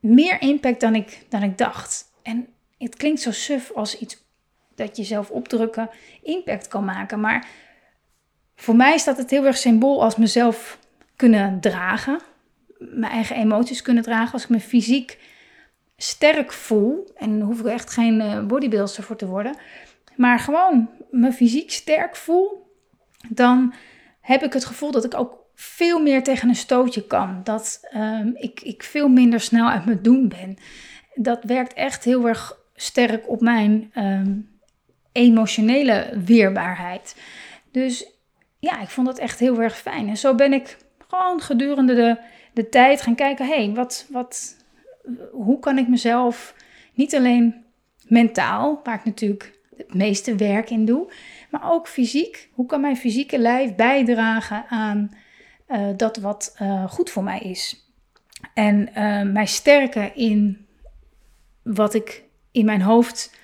[0.00, 2.04] meer impact dan ik, dan ik dacht.
[2.22, 2.48] En
[2.78, 4.24] het klinkt zo suf als iets
[4.74, 5.90] dat je zelf opdrukken
[6.22, 7.20] impact kan maken.
[7.20, 7.46] Maar
[8.56, 10.78] voor mij staat het heel erg symbool als mezelf
[11.16, 12.20] kunnen dragen.
[12.78, 14.32] Mijn eigen emoties kunnen dragen.
[14.32, 15.18] Als ik me fysiek
[15.96, 17.10] sterk voel.
[17.16, 19.56] En hoef ik echt geen uh, bodybuilder voor te worden.
[20.16, 22.69] maar gewoon me fysiek sterk voel,
[23.28, 23.74] dan
[24.20, 27.40] heb ik het gevoel dat ik ook veel meer tegen een stootje kan.
[27.44, 30.56] Dat ehm, ik, ik veel minder snel uit mijn doen ben.
[31.14, 34.36] Dat werkt echt heel erg sterk op mijn ehm,
[35.12, 37.16] emotionele weerbaarheid.
[37.70, 38.06] Dus
[38.58, 40.08] ja, ik vond dat echt heel erg fijn.
[40.08, 40.76] En zo ben ik
[41.08, 42.18] gewoon gedurende de,
[42.52, 44.56] de tijd gaan kijken: hé, hey, wat, wat,
[45.32, 46.54] hoe kan ik mezelf
[46.94, 47.64] niet alleen
[48.06, 51.12] mentaal, waar ik natuurlijk het meeste werk in doe,
[51.50, 52.48] maar ook fysiek.
[52.52, 55.10] Hoe kan mijn fysieke lijf bijdragen aan
[55.68, 57.92] uh, dat wat uh, goed voor mij is?
[58.54, 60.66] En uh, mij sterken in
[61.62, 63.38] wat ik in mijn hoofd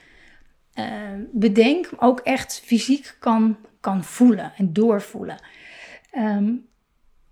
[1.33, 5.38] bedenk, ook echt fysiek kan, kan voelen en doorvoelen.
[6.12, 6.66] Um,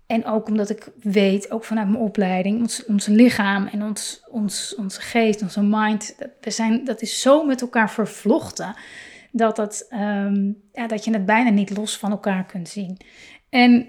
[0.07, 4.75] en ook omdat ik weet, ook vanuit mijn opleiding, ons, ons lichaam en ons, ons,
[4.75, 8.75] onze geest, onze mind, we zijn, dat is zo met elkaar vervlochten
[9.37, 12.97] dat, dat, ehm, ja, dat je het bijna niet los van elkaar kunt zien.
[13.49, 13.87] En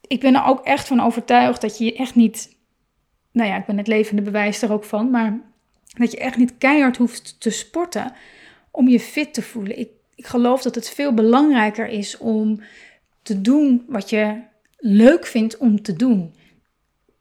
[0.00, 2.56] ik ben er ook echt van overtuigd dat je echt niet,
[3.32, 5.40] nou ja, ik ben het levende bewijs er ook van, maar
[5.98, 8.12] dat je echt niet keihard hoeft te sporten
[8.70, 9.78] om je fit te voelen.
[9.78, 12.60] Ik, ik geloof dat het veel belangrijker is om
[13.22, 14.40] te doen wat je
[14.76, 16.34] leuk vindt om te doen.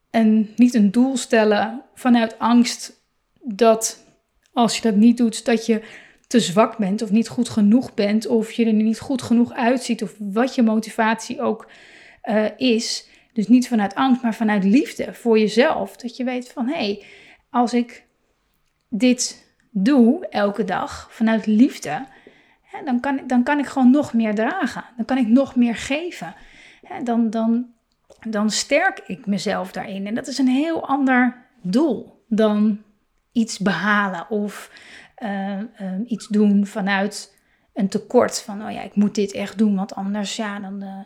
[0.09, 2.93] En niet een doel stellen vanuit angst
[3.41, 4.05] dat
[4.53, 5.81] als je dat niet doet, dat je
[6.27, 10.03] te zwak bent of niet goed genoeg bent of je er niet goed genoeg uitziet
[10.03, 11.69] of wat je motivatie ook
[12.23, 13.07] uh, is.
[13.33, 15.95] Dus niet vanuit angst, maar vanuit liefde voor jezelf.
[15.95, 17.03] Dat je weet van hé, hey,
[17.49, 18.05] als ik
[18.89, 22.05] dit doe elke dag vanuit liefde,
[22.61, 24.83] hè, dan, kan, dan kan ik gewoon nog meer dragen.
[24.95, 26.35] Dan kan ik nog meer geven
[27.03, 27.65] dan, dan,
[28.27, 30.07] dan sterk ik mezelf daarin.
[30.07, 32.81] En dat is een heel ander doel dan
[33.31, 34.71] iets behalen of
[35.23, 35.59] uh,
[36.05, 37.33] iets doen vanuit
[37.73, 38.41] een tekort.
[38.41, 40.83] Van, oh ja, ik moet dit echt doen, want anders, ja, dan...
[40.83, 40.99] Uh...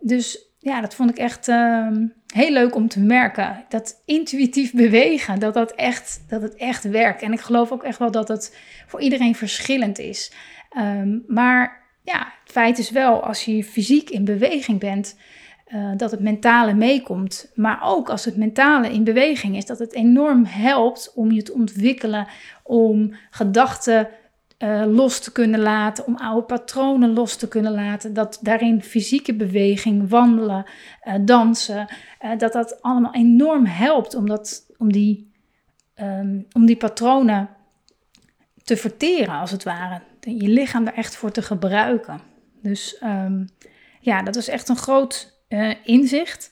[0.00, 3.64] Dus ja, dat vond ik echt uh, heel leuk om te merken.
[3.68, 7.22] Dat intuïtief bewegen, dat, dat, echt, dat het echt werkt.
[7.22, 10.32] En ik geloof ook echt wel dat het voor iedereen verschillend is.
[11.26, 15.16] Maar ja, het feit is wel, als je fysiek in beweging bent,
[15.74, 17.50] uh, dat het mentale meekomt.
[17.54, 21.52] Maar ook als het mentale in beweging is, dat het enorm helpt om je te
[21.52, 22.26] ontwikkelen,
[22.62, 24.08] om gedachten
[24.58, 28.14] uh, los te kunnen laten, om oude patronen los te kunnen laten.
[28.14, 30.64] Dat daarin fysieke beweging, wandelen,
[31.04, 31.86] uh, dansen,
[32.38, 35.32] dat dat allemaal enorm helpt om, dat, om, die,
[36.00, 37.48] um, om die patronen
[38.64, 42.20] te verteren, als het ware je lichaam daar echt voor te gebruiken.
[42.62, 43.48] Dus um,
[44.00, 46.50] ja, dat is echt een groot uh, inzicht.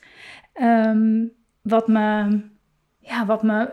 [0.61, 1.33] Um,
[1.63, 2.41] wat me,
[2.99, 3.73] ja, wat me,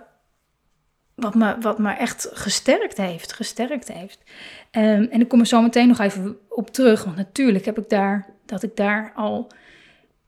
[1.15, 4.23] wat me, wat me echt gesterkt heeft, gesterkt heeft.
[4.71, 7.89] Um, en ik kom er zo meteen nog even op terug, want natuurlijk heb ik
[7.89, 9.51] daar, dat ik daar al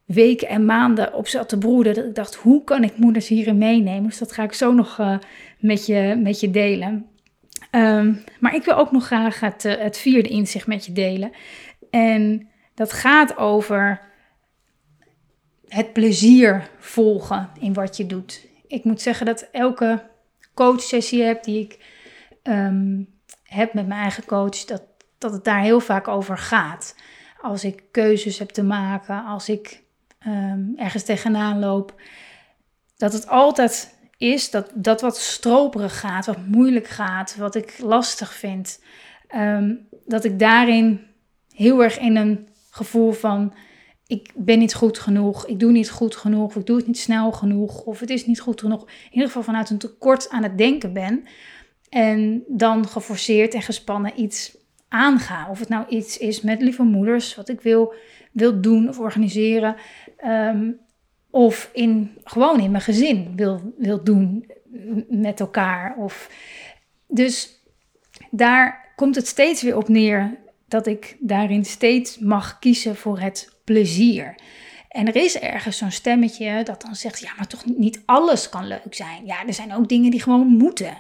[0.05, 1.93] weken en maanden op zat te broeden.
[1.93, 4.10] Dat ik dacht, hoe kan ik moeders hierin meenemen?
[4.10, 5.17] Dus dat ga ik zo nog uh,
[5.60, 7.05] met, je, met je delen.
[7.71, 11.31] Um, maar ik wil ook nog graag het, uh, het vierde inzicht met je delen.
[11.89, 14.01] En dat gaat over
[15.76, 18.48] het plezier volgen in wat je doet.
[18.68, 20.04] Ik moet zeggen dat elke
[20.54, 21.80] coachsessie heb die ik
[22.44, 23.08] um,
[23.44, 24.82] heb met mijn eigen coach, dat,
[25.18, 26.96] dat het daar heel vaak over gaat.
[27.42, 29.82] Als ik keuzes heb te maken, als ik
[30.28, 32.02] um, ergens tegenaan loop,
[32.98, 38.34] dat het altijd is dat, dat wat stroperig gaat, wat moeilijk gaat, wat ik lastig
[38.34, 38.84] vind,
[39.28, 39.74] ehm,
[40.06, 41.08] dat ik daarin
[41.50, 43.54] heel erg in een gevoel van
[44.08, 46.98] ik ben niet goed genoeg, ik doe niet goed genoeg, of ik doe het niet
[46.98, 48.82] snel genoeg, of het is niet goed genoeg.
[48.82, 51.24] In ieder geval vanuit een tekort aan het denken ben.
[51.89, 55.50] En dan geforceerd en gespannen iets aanga.
[55.50, 57.94] Of het nou iets is met lieve moeders, wat ik wil,
[58.32, 59.76] wil doen of organiseren.
[60.18, 60.72] Ehm,
[61.30, 64.52] of in, gewoon in mijn gezin wil, wil doen
[65.10, 65.96] met elkaar.
[65.98, 66.30] Of,
[67.08, 67.63] dus
[68.32, 70.38] daar komt het steeds weer op neer
[70.68, 74.36] dat ik daarin steeds mag kiezen voor het plezier.
[74.89, 78.67] En er is ergens zo'n stemmetje dat dan zegt: ja, maar toch niet alles kan
[78.67, 79.25] leuk zijn.
[79.25, 80.97] Ja, er zijn ook dingen die gewoon moeten.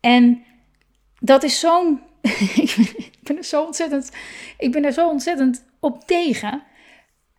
[0.00, 0.42] En
[1.20, 2.00] dat is zo'n.
[2.62, 4.10] ik ben er zo ontzettend.
[4.58, 6.62] Ik ben er zo ontzettend op tegen.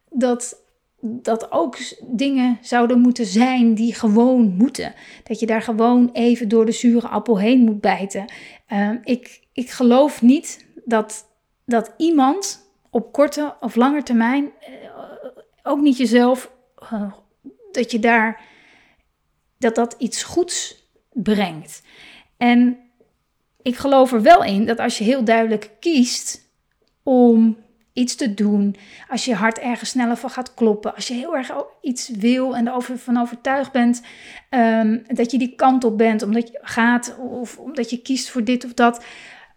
[0.10, 0.62] Dat
[1.06, 4.94] dat ook dingen zouden moeten zijn die gewoon moeten.
[5.24, 8.26] Dat je daar gewoon even door de zure appel heen moet bijten.
[8.68, 11.26] Ehm, ik, ik geloof niet dat,
[11.66, 12.63] dat iemand
[12.94, 14.76] op korte of lange termijn, uh,
[15.64, 16.52] ook niet jezelf,
[16.94, 17.14] uh,
[17.72, 18.42] dat je daar,
[19.58, 21.82] dat dat iets goeds brengt.
[22.38, 22.78] En
[23.62, 26.42] ik geloof er wel in dat als je heel duidelijk kiest
[27.04, 27.58] om
[27.94, 28.76] iets te doen,
[29.10, 31.52] als je hart ergens sneller van gaat kloppen, als je heel erg
[31.82, 34.02] iets wil en erover van overtuigd bent
[34.50, 38.44] ehm, dat je die kant op bent, omdat je gaat of omdat je kiest voor
[38.44, 39.06] dit of dat,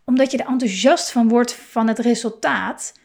[0.04, 3.04] omdat je er enthousiast van wordt van het resultaat.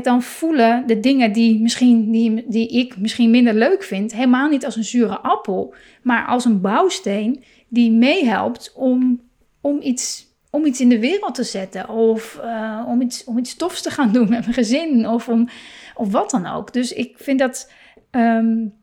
[0.00, 4.64] Dan voelen de dingen die, misschien, die, die ik misschien minder leuk vind, helemaal niet
[4.64, 9.20] als een zure appel, maar als een bouwsteen die meehelpt om,
[9.60, 11.88] om iets om iets in de wereld te zetten.
[11.88, 15.08] Of uh, om, iets, om iets tofs te gaan doen met mijn gezin.
[15.08, 15.48] Of, om,
[15.94, 16.72] of wat dan ook.
[16.72, 17.70] Dus ik vind dat.
[18.10, 18.74] Um,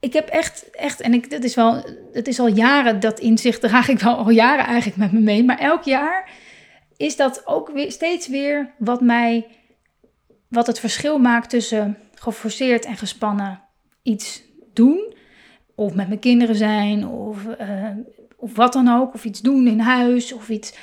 [0.00, 3.60] ik heb echt, echt, en ik, dat is wel, het is al jaren, dat inzicht
[3.60, 5.44] draag ik wel al jaren eigenlijk met me mee.
[5.44, 6.30] Maar elk jaar
[6.96, 9.46] is dat ook weer steeds weer wat mij,
[10.48, 13.60] wat het verschil maakt tussen geforceerd en gespannen
[14.02, 15.14] iets doen.
[15.74, 17.88] Of met mijn kinderen zijn, of uh,
[18.36, 20.74] of wat dan ook, of iets doen in huis of iets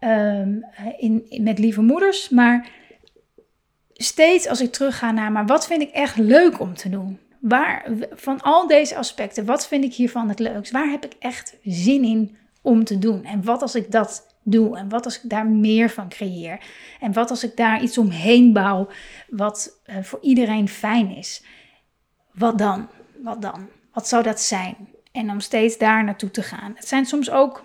[0.00, 0.64] um,
[0.98, 2.28] in, met lieve moeders.
[2.28, 2.68] Maar
[3.92, 7.18] steeds als ik terugga naar, maar wat vind ik echt leuk om te doen?
[7.40, 10.72] Waar, van al deze aspecten, wat vind ik hiervan het leukst?
[10.72, 13.24] Waar heb ik echt zin in om te doen?
[13.24, 14.76] En wat als ik dat doe?
[14.76, 16.60] En wat als ik daar meer van creëer?
[17.00, 18.88] En wat als ik daar iets omheen bouw
[19.28, 21.44] wat uh, voor iedereen fijn is?
[22.32, 22.88] Wat dan?
[23.22, 23.68] Wat dan?
[23.92, 24.76] Wat zou dat zijn?
[25.12, 26.72] En om steeds daar naartoe te gaan.
[26.74, 27.64] Het zijn soms ook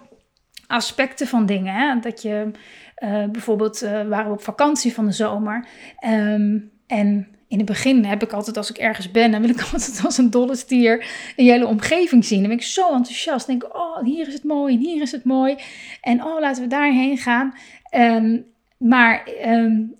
[0.68, 1.76] aspecten van dingen.
[1.76, 2.00] Hè?
[2.00, 2.52] Dat je
[3.04, 5.68] uh, bijvoorbeeld uh, waren we op vakantie van de zomer.
[6.06, 9.62] Um, en in het begin heb ik altijd, als ik ergens ben, dan wil ik
[9.74, 12.40] altijd als een dolle stier een hele omgeving zien.
[12.40, 13.48] Dan ben ik zo enthousiast.
[13.48, 15.56] Denk ik, oh, hier is het mooi en hier is het mooi.
[16.02, 17.54] En oh, laten we daarheen gaan.
[17.96, 18.46] Um,
[18.78, 19.96] maar um,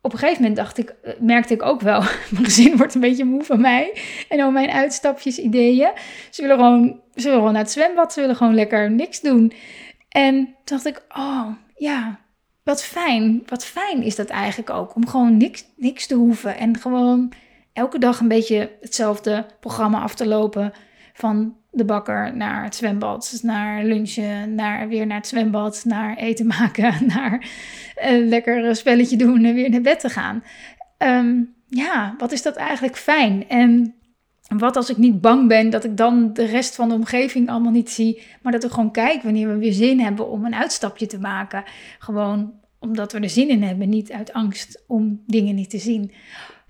[0.00, 3.00] op een gegeven moment dacht ik, eh, merkte ik ook wel, mijn gezin wordt een
[3.00, 3.96] beetje moe van mij.
[4.28, 5.90] En al mijn uitstapjes, ideeën.
[6.30, 9.52] Ze willen gewoon, ze willen gewoon naar het zwembad, ze willen gewoon lekker niks doen.
[10.08, 12.20] En toen dacht ik, oh ja,
[12.68, 13.42] wat fijn.
[13.46, 14.94] Wat fijn is dat eigenlijk ook.
[14.94, 16.56] Om gewoon niks, niks te hoeven.
[16.56, 17.32] En gewoon
[17.72, 20.72] elke dag een beetje hetzelfde programma af te lopen.
[21.14, 26.46] Van de bakker naar het zwembad, naar lunchen, naar weer naar het zwembad, naar eten
[26.58, 27.48] maken, naar
[27.94, 30.44] een lekker spelletje doen en weer naar bed te gaan.
[30.98, 33.48] Ehm, ja, wat is dat eigenlijk fijn?
[33.48, 33.94] En
[34.48, 37.72] wat als ik niet bang ben dat ik dan de rest van de omgeving allemaal
[37.72, 41.06] niet zie, maar dat ik gewoon kijk wanneer we weer zin hebben om een uitstapje
[41.06, 41.64] te maken.
[41.98, 46.12] Gewoon omdat we er zin in hebben, niet uit angst om dingen niet te zien.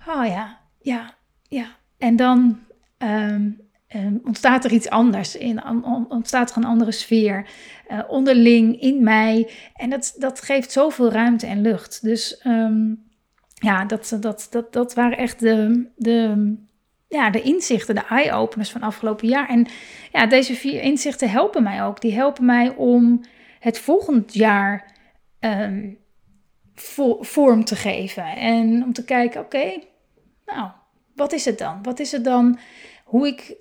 [0.06, 1.14] Oh ja, ja,
[1.48, 1.66] ja.
[1.98, 2.58] En dan
[2.98, 3.60] um,
[3.96, 5.62] um, ontstaat er iets anders, in,
[6.08, 7.48] ontstaat er een andere sfeer
[7.90, 9.50] uh, onderling in mij.
[9.74, 12.02] En dat, dat geeft zoveel ruimte en lucht.
[12.02, 13.06] Dus um,
[13.54, 16.54] ja, dat, dat, dat, dat waren echt de, de,
[17.08, 19.48] ja, de inzichten, de eye-openers van afgelopen jaar.
[19.48, 19.66] En
[20.12, 22.00] ja, deze vier inzichten helpen mij ook.
[22.00, 23.20] Die helpen mij om
[23.58, 24.92] het volgend jaar
[25.40, 25.98] um,
[27.20, 28.24] vorm te geven.
[28.24, 29.72] En om te kijken, oké,
[30.46, 30.70] nou,
[31.14, 31.82] wat is het dan?
[31.82, 32.58] Wat is het dan
[33.04, 33.56] hoe ik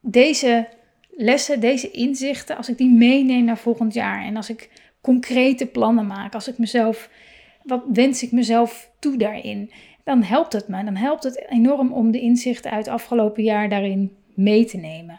[0.00, 0.68] deze
[1.10, 6.06] lessen, deze inzichten, als ik die meeneem naar volgend jaar en als ik concrete plannen
[6.06, 7.10] maak, als ik mezelf,
[7.62, 9.70] wat wens ik mezelf toe daarin,
[10.04, 10.84] dan helpt het me.
[10.84, 15.18] Dan helpt het enorm om de inzichten uit het afgelopen jaar daarin mee te nemen.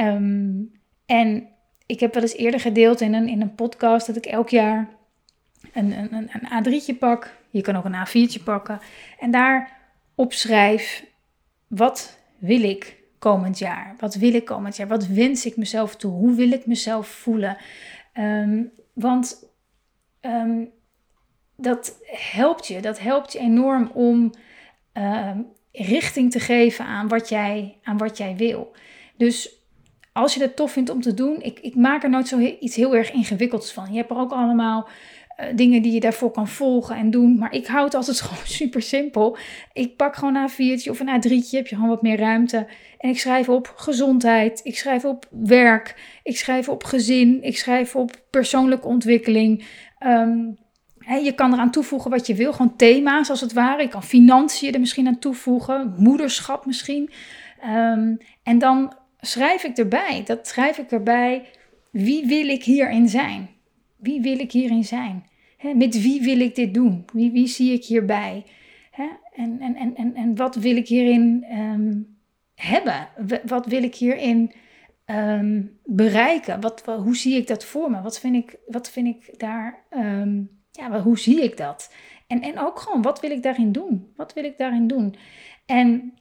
[0.00, 0.72] Um,
[1.06, 1.48] en
[1.86, 4.88] ik heb wel eens eerder gedeeld in een, in een podcast dat ik elk jaar
[5.72, 7.34] een, een, een A3'tje pak.
[7.50, 8.80] Je kan ook een A4'tje pakken.
[9.18, 9.78] En daar
[10.14, 11.04] opschrijf,
[11.66, 13.94] wat wil ik komend jaar?
[13.98, 14.88] Wat wil ik komend jaar?
[14.88, 16.12] Wat wens ik mezelf toe?
[16.12, 17.56] Hoe wil ik mezelf voelen?
[18.14, 19.50] Um, want
[20.20, 20.70] um,
[21.56, 22.80] dat helpt je.
[22.80, 24.32] Dat helpt je enorm om
[24.92, 28.72] um, richting te geven aan wat jij, aan wat jij wil.
[29.16, 29.54] Dus
[30.12, 32.76] als je het tof vindt om te doen, ik, ik maak er nooit zo iets
[32.76, 33.90] heel erg ingewikkelds van.
[33.90, 34.88] Je hebt er ook allemaal
[35.40, 37.38] uh, dingen die je daarvoor kan volgen en doen.
[37.38, 39.36] Maar ik hou het altijd gewoon super simpel.
[39.72, 42.66] Ik pak gewoon een A4'tje of een A3'tje, heb je gewoon wat meer ruimte.
[42.98, 47.96] En ik schrijf op gezondheid, ik schrijf op werk, ik schrijf op gezin, ik schrijf
[47.96, 49.64] op persoonlijke ontwikkeling.
[50.06, 50.58] Um,
[51.14, 53.82] je kan eraan toevoegen wat je wil, gewoon thema's als het ware.
[53.82, 57.10] Ik kan financiën er misschien aan toevoegen, moederschap misschien.
[57.64, 61.46] Um, en dan schrijf ik erbij, dat schrijf ik erbij,
[61.90, 63.48] wie wil ik hierin zijn?
[63.96, 65.24] Wie wil ik hierin zijn?
[65.74, 67.04] met wie wil ik dit doen?
[67.12, 68.44] Wie, wie zie ik hierbij?
[69.34, 72.16] En, en, en, en, en wat wil ik hierin um,
[72.54, 73.08] hebben?
[73.44, 74.52] Wat wil ik hierin
[75.06, 76.60] um, bereiken?
[76.60, 78.02] Wat, hoe zie ik dat voor me?
[78.02, 79.84] Wat vind ik, wat vind ik daar,
[80.76, 81.94] ja, hoe zie ik dat?
[82.26, 84.12] En, en ook gewoon, wat wil ik daarin doen?
[84.16, 85.16] Wat wil ik daarin doen?
[85.66, 86.14] En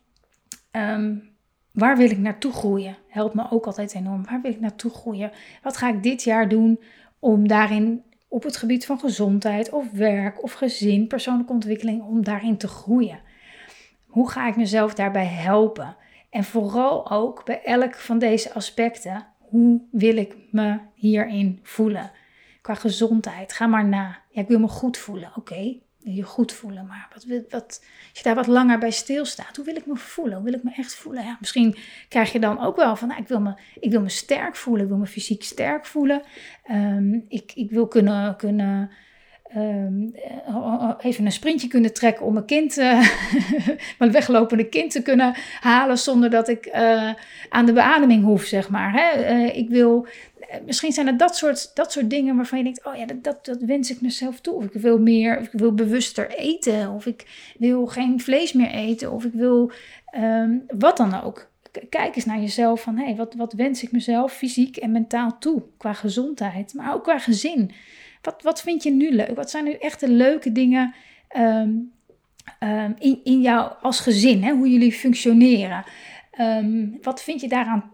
[1.71, 2.97] waar wil ik naartoe groeien?
[3.07, 4.25] Helpt me ook altijd enorm.
[4.25, 5.31] Waar wil ik naartoe groeien?
[5.63, 6.79] Wat ga ik dit jaar doen
[7.19, 12.57] om daarin op het gebied van gezondheid of werk of gezin, persoonlijke ontwikkeling, om daarin
[12.57, 13.19] te groeien.
[14.07, 15.95] Hoe ga ik mezelf daarbij helpen?
[16.29, 22.11] En vooral ook bij elk van deze aspecten, hoe wil ik me hierin voelen?
[22.65, 24.19] Qua gezondheid, ga maar na.
[24.29, 25.31] Ja, ik wil me goed voelen.
[25.35, 26.85] Oké, je goed voelen.
[26.85, 27.79] Maar wat, wat, als
[28.13, 30.35] je daar wat langer bij stilstaat, hoe wil ik me voelen?
[30.35, 31.23] Hoe wil ik me echt voelen?
[31.23, 31.75] Ja, misschien
[32.09, 34.83] krijg je dan ook wel van, nou, ik, wil me, ik wil me sterk voelen.
[34.83, 36.21] Ik wil me fysiek sterk voelen.
[36.63, 38.91] Ehm, ik, ik wil kunnen, kunnen
[39.45, 43.07] Ehm, eh, even een sprintje kunnen trekken om mijn kind, uh,
[43.97, 47.13] weglopende kind te kunnen halen zonder dat ik uh,
[47.49, 48.93] aan de beademing hoef, zeg maar.
[48.93, 49.45] Hè?
[49.45, 50.07] ik wil,
[50.65, 53.57] misschien zijn het dat soort, dat soort dingen waarvan je denkt, oh ja, dat, dat,
[53.59, 54.53] wens ik mezelf toe.
[54.53, 58.71] Of ik wil meer, of ik wil bewuster eten, of ik wil geen vlees meer
[58.71, 59.71] eten, of ik wil
[60.17, 61.47] um, wat dan ook.
[61.89, 65.37] Kijk eens naar jezelf van, hé, hey, wat, wat wens ik mezelf fysiek en mentaal
[65.39, 67.71] toe qua gezondheid, maar ook qua gezin.
[68.21, 69.35] Wat, wat vind je nu leuk?
[69.35, 70.93] Wat zijn nu echt de leuke dingen
[71.27, 71.71] ehm,
[72.59, 74.43] ehm, in, in jou als gezin?
[74.43, 74.51] Hè?
[74.51, 75.83] Hoe jullie functioneren?
[76.31, 77.91] Ehm, wat vind je daaraan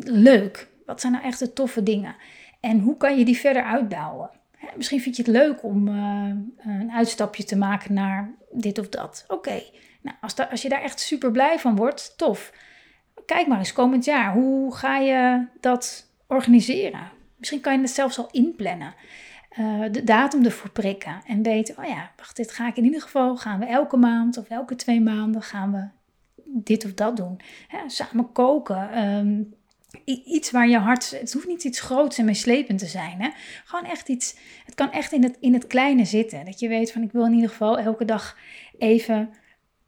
[0.00, 0.68] leuk?
[0.86, 2.16] Wat zijn nou echt de toffe dingen?
[2.60, 4.30] En hoe kan je die verder uitbouwen?
[4.56, 8.88] Hè, misschien vind je het leuk om uh, een uitstapje te maken naar dit of
[8.88, 9.24] dat.
[9.28, 9.62] Oké,
[10.02, 12.52] nou, als, als je daar echt super blij van wordt, tof.
[13.26, 14.32] Kijk maar eens komend jaar.
[14.32, 17.10] Hoe ga je dat organiseren?
[17.36, 18.94] Misschien kan je het zelfs al inplannen.
[19.48, 21.22] Eh, de datum ervoor prikken.
[21.26, 24.36] En weten, oh ja, wacht, dit ga ik in ieder geval, gaan we elke maand
[24.36, 25.88] of elke twee maanden gaan we
[26.44, 27.40] dit of dat doen.
[27.86, 28.90] samen koken.
[28.90, 29.42] Ehm,
[30.24, 33.22] iets waar je hart, het hoeft niet iets groots en meeslepend te zijn.
[33.22, 33.28] Hè?
[33.64, 36.44] Gewoon echt iets, het kan echt in het, in het kleine zitten.
[36.44, 38.36] Dat je weet van, ik wil in ieder geval elke dag
[38.78, 39.30] even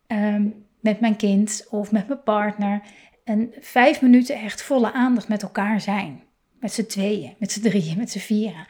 [0.07, 0.49] ehm,
[0.81, 2.83] met mijn kind of met mijn partner...
[3.27, 6.23] en vijf minuten echt volle aandacht met elkaar zijn.
[6.61, 8.67] Met z'n tweeën, met z'n drieën, met z'n vieren.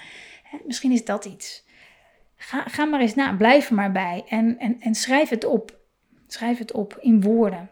[0.67, 1.65] Misschien is dat iets.
[2.37, 5.79] Ga, ga maar eens na, blijf er maar bij en, en, en schrijf het op.
[6.27, 7.71] Schrijf het op in woorden.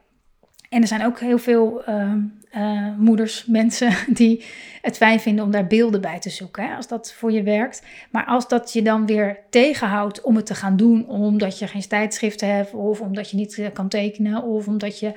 [0.69, 2.21] En er zijn ook heel veel ehm,
[2.51, 4.45] eh, moeders, mensen die
[4.83, 6.69] het fijn vinden om daar beelden bij te zoeken.
[6.69, 7.83] Hè, als dat voor je werkt.
[8.11, 11.89] Maar als dat je dan weer tegenhoudt om het te gaan doen, omdat je geen
[11.89, 15.13] tijdschriften hebt, of omdat je niet eh, kan tekenen, of omdat je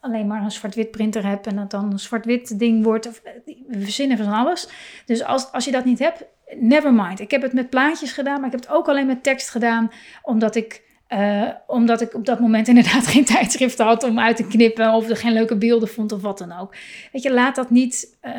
[0.00, 3.08] alleen maar een zwart-wit printer hebt en het dan een zwart-wit ding wordt.
[3.08, 3.32] Of, eh,
[3.68, 4.68] we verzinnen van alles.
[5.06, 6.24] Dus als, als je dat niet hebt,
[6.56, 7.20] never mind.
[7.20, 9.90] Ik heb het met plaatjes gedaan, maar ik heb het ook alleen met tekst gedaan,
[10.22, 14.46] omdat ik, uh, omdat ik op dat moment inderdaad geen tijdschrift had om uit te
[14.46, 16.74] knippen of er geen leuke beelden vond of wat dan ook.
[17.12, 18.32] Weet je, laat dat, niet, uh,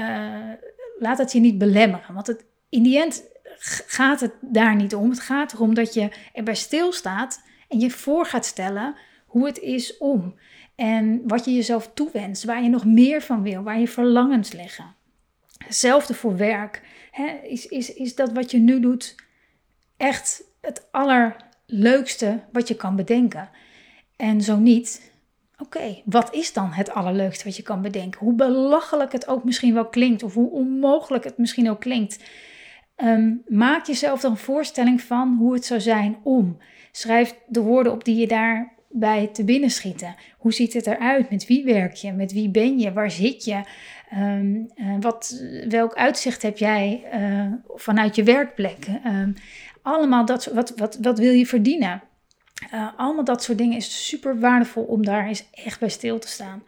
[0.99, 3.23] laat dat je niet belemmeren, want het, in die end
[3.59, 5.09] gaat het daar niet om.
[5.09, 8.95] Het gaat erom dat je erbij stilstaat en je voor gaat stellen
[9.25, 10.35] hoe het is om.
[10.79, 14.95] En wat je jezelf toewenst, waar je nog meer van wil, waar je verlangens liggen.
[15.57, 16.81] Hetzelfde voor werk.
[17.11, 19.15] Hè, is, is, is dat wat je nu doet
[19.97, 23.49] echt het allerleukste wat je kan bedenken?
[24.15, 25.11] En zo niet,
[25.57, 28.19] oké, wat is dan het allerleukste wat je kan bedenken?
[28.19, 32.23] Hoe belachelijk het ook misschien wel klinkt, of hoe onmogelijk het misschien ook klinkt.
[32.95, 36.57] Ehm, maak jezelf dan een voorstelling van hoe het zou zijn om.
[36.91, 38.27] Schrijf de woorden op die je
[38.89, 40.15] daarbij te binnen schieten.
[40.37, 41.29] Hoe ziet het eruit?
[41.29, 42.11] Met wie werk je?
[42.11, 42.93] Met wie ben je?
[42.93, 43.61] Waar zit je?
[44.17, 44.67] Um,
[44.99, 48.87] wat, welk uitzicht heb jij uh, vanuit je werkplek?
[49.05, 49.33] Um,
[49.81, 52.01] allemaal dat wat, wat, wat wil je verdienen?
[52.73, 56.27] Uh, allemaal dat soort dingen is super waardevol om daar eens echt bij stil te
[56.27, 56.63] staan.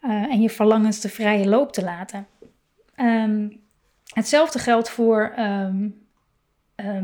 [0.00, 2.26] En je verlangens de vrije loop te laten.
[2.96, 3.60] Um,
[4.14, 5.34] hetzelfde geldt voor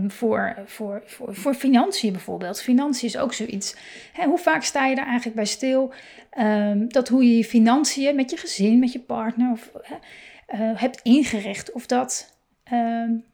[0.08, 2.62] voor, voor, voor, voor financiën bijvoorbeeld.
[2.62, 3.76] Financiën is ook zoiets.
[4.24, 5.92] hoe vaak sta je daar eigenlijk bij stil?
[6.38, 11.00] Um, dat hoe je je financiën met je gezin, met je partner of, uh, hebt
[11.02, 11.72] ingericht.
[11.72, 12.38] Of dat,
[12.72, 13.24] um,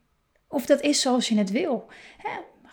[0.49, 1.87] of dat is zoals je het wil.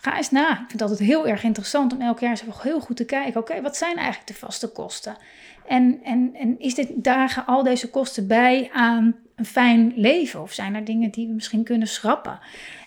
[0.00, 0.50] Ga eens na.
[0.50, 3.40] Ik vind het altijd heel erg interessant om elk jaar eens heel goed te kijken.
[3.40, 5.16] Oké, wat zijn eigenlijk de vaste kosten?
[5.66, 10.42] En, en, en is dit, dragen al deze kosten bij aan een fijn leven?
[10.42, 12.38] Of zijn er dingen die we misschien kunnen schrappen?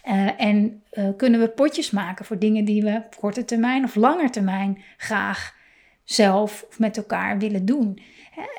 [0.07, 3.95] Uh, en uh, kunnen we potjes maken voor dingen die we op korte termijn of
[3.95, 5.55] lange termijn graag
[6.03, 7.99] zelf of met elkaar willen doen?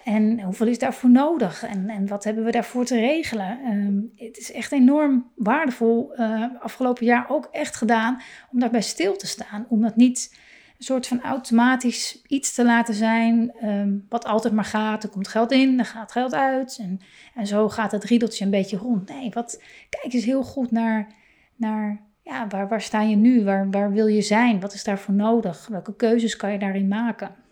[0.05, 1.63] En hoeveel is daarvoor nodig?
[1.63, 3.59] En, en wat hebben we daarvoor te regelen?
[3.67, 8.21] Um, het is echt enorm waardevol, uh, afgelopen jaar ook echt gedaan,
[8.53, 9.67] om daarbij stil te staan.
[9.69, 10.39] Om dat niet
[10.79, 15.03] een soort van automatisch iets te laten zijn, um, wat altijd maar gaat.
[15.03, 16.79] Er komt geld in, er gaat geld uit.
[16.81, 17.01] En,
[17.35, 19.09] en zo gaat het riedeltje een beetje rond.
[19.09, 21.13] Nee, wat, kijk eens heel goed naar
[21.57, 23.45] naar ja, waar, waar sta je nu?
[23.45, 24.61] Waar, waar wil je zijn?
[24.61, 25.67] Wat is daarvoor nodig?
[25.67, 27.44] Welke keuzes kan je daarin maken?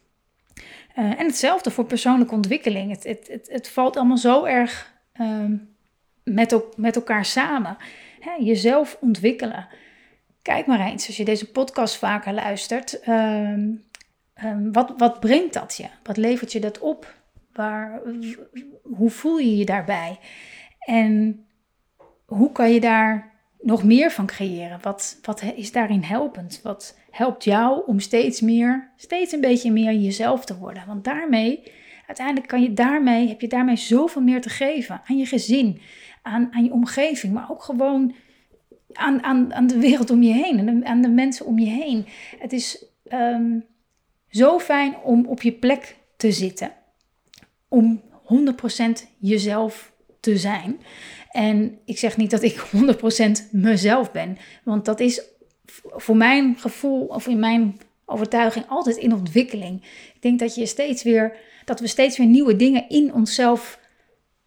[0.98, 2.90] Uh, en hetzelfde voor persoonlijke ontwikkeling.
[2.90, 5.74] Het, het, het, het valt allemaal zo erg um,
[6.24, 7.76] met, met elkaar samen.
[8.20, 9.68] Hè, jezelf ontwikkelen.
[10.42, 13.70] kijk maar eens, als je deze podcast vaker luistert, ehm,
[14.34, 15.86] ehm, wat, wat brengt dat je?
[16.02, 17.14] Wat levert je dat op?
[17.52, 18.00] Waar,
[18.82, 20.18] hoe voel je je daarbij?
[20.78, 21.44] En
[22.26, 23.30] hoe kan je daar
[23.60, 24.78] nog meer van creëren?
[24.82, 26.60] Wat, wat is daarin helpend?
[26.62, 30.82] Wat helpt jou om steeds meer, steeds een beetje meer jezelf te worden?
[30.86, 31.62] Want daarmee,
[32.06, 35.80] uiteindelijk kan je daarmee, heb je daarmee zoveel meer te geven aan je gezin,
[36.22, 38.14] aan, aan je omgeving, maar ook gewoon
[38.92, 42.06] aan, aan, aan de wereld om je heen en aan de mensen om je heen.
[42.38, 43.58] Het is ehm,
[44.28, 46.72] zo fijn om op je plek te zitten,
[47.68, 50.80] om 100% jezelf te zijn.
[51.30, 52.66] En ik zeg niet dat ik
[53.46, 55.22] 100% mezelf ben, want dat is
[55.82, 59.82] voor mijn gevoel of in mijn overtuiging altijd in ontwikkeling.
[60.14, 63.80] Ik denk dat je steeds weer dat we steeds weer nieuwe dingen in onszelf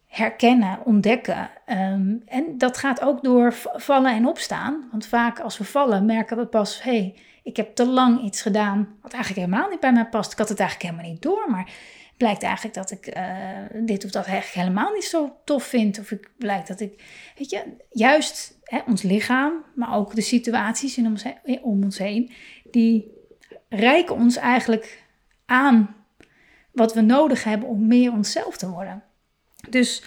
[0.08, 1.50] herkennen, ontdekken.
[1.66, 4.88] Ehm, en dat gaat ook door vallen en opstaan.
[4.92, 8.42] Want vaak als we vallen merken we pas, hé, hey, ik heb te lang iets
[8.42, 10.32] gedaan wat eigenlijk helemaal niet bij mij past.
[10.32, 11.70] Ik had het eigenlijk helemaal niet door, maar
[12.18, 16.00] blijkt eigenlijk dat ik uh, dit of dat eigenlijk helemaal niet zo tof vind.
[16.00, 17.04] Of ik blijkt dat ik,
[17.38, 21.18] weet je, juist hè, ons lichaam, maar ook de situaties in
[21.62, 22.32] om ons heen,
[22.72, 23.12] die
[23.70, 25.04] reiken ons eigenlijk
[25.46, 25.96] aan
[26.72, 29.04] wat we nodig hebben om meer onszelf te worden.
[29.70, 30.04] Dus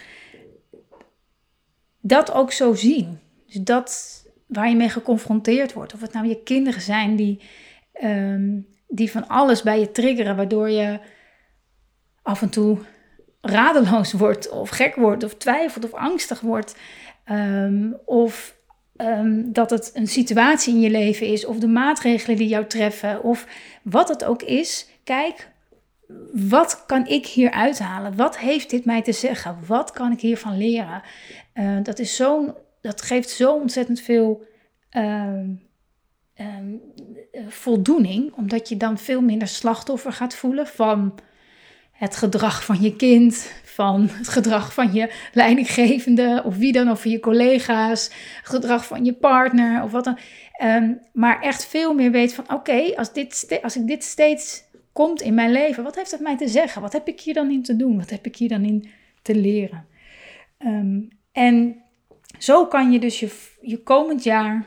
[1.99, 3.19] dat ook zo zien.
[3.45, 5.93] Dus dat waar je mee geconfronteerd wordt.
[5.93, 7.41] Of het nou je kinderen zijn die,
[8.03, 10.99] um, die van alles bij je triggeren, waardoor je
[12.29, 12.77] af en toe
[13.41, 16.75] radeloos wordt, of gek wordt, of twijfelt, of angstig wordt.
[17.31, 18.57] Um, of
[18.97, 23.23] um, dat het een situatie in je leven is, of de maatregelen die jou treffen,
[23.23, 23.47] of
[23.83, 24.87] wat het ook is.
[25.03, 25.49] Kijk,
[26.33, 28.15] wat kan ik hier uithalen?
[28.15, 29.57] Wat heeft dit mij te zeggen?
[29.67, 31.01] Wat kan ik hiervan leren?
[31.53, 34.45] Uh, dat, is zo, dat geeft zo ontzettend veel
[34.97, 35.33] uh,
[36.35, 36.47] uh,
[37.47, 41.19] voldoening, omdat je dan veel minder slachtoffer gaat voelen van
[41.99, 47.01] het gedrag van je kind, van het gedrag van je leidinggevende of wie dan, of
[47.01, 48.11] van je collega's,
[48.43, 50.17] gedrag van je partner of wat dan.
[50.51, 55.21] Ehm, maar echt veel meer weet van: oké, als, dit, als ik dit steeds komt
[55.21, 56.81] in mijn leven, wat heeft het mij te zeggen?
[56.81, 57.97] Wat heb ik hier dan in te doen?
[57.97, 58.89] Wat heb ik hier dan in
[59.21, 59.85] te leren?
[60.59, 61.83] Um, en
[62.37, 64.65] zo kan je dus je, je komend jaar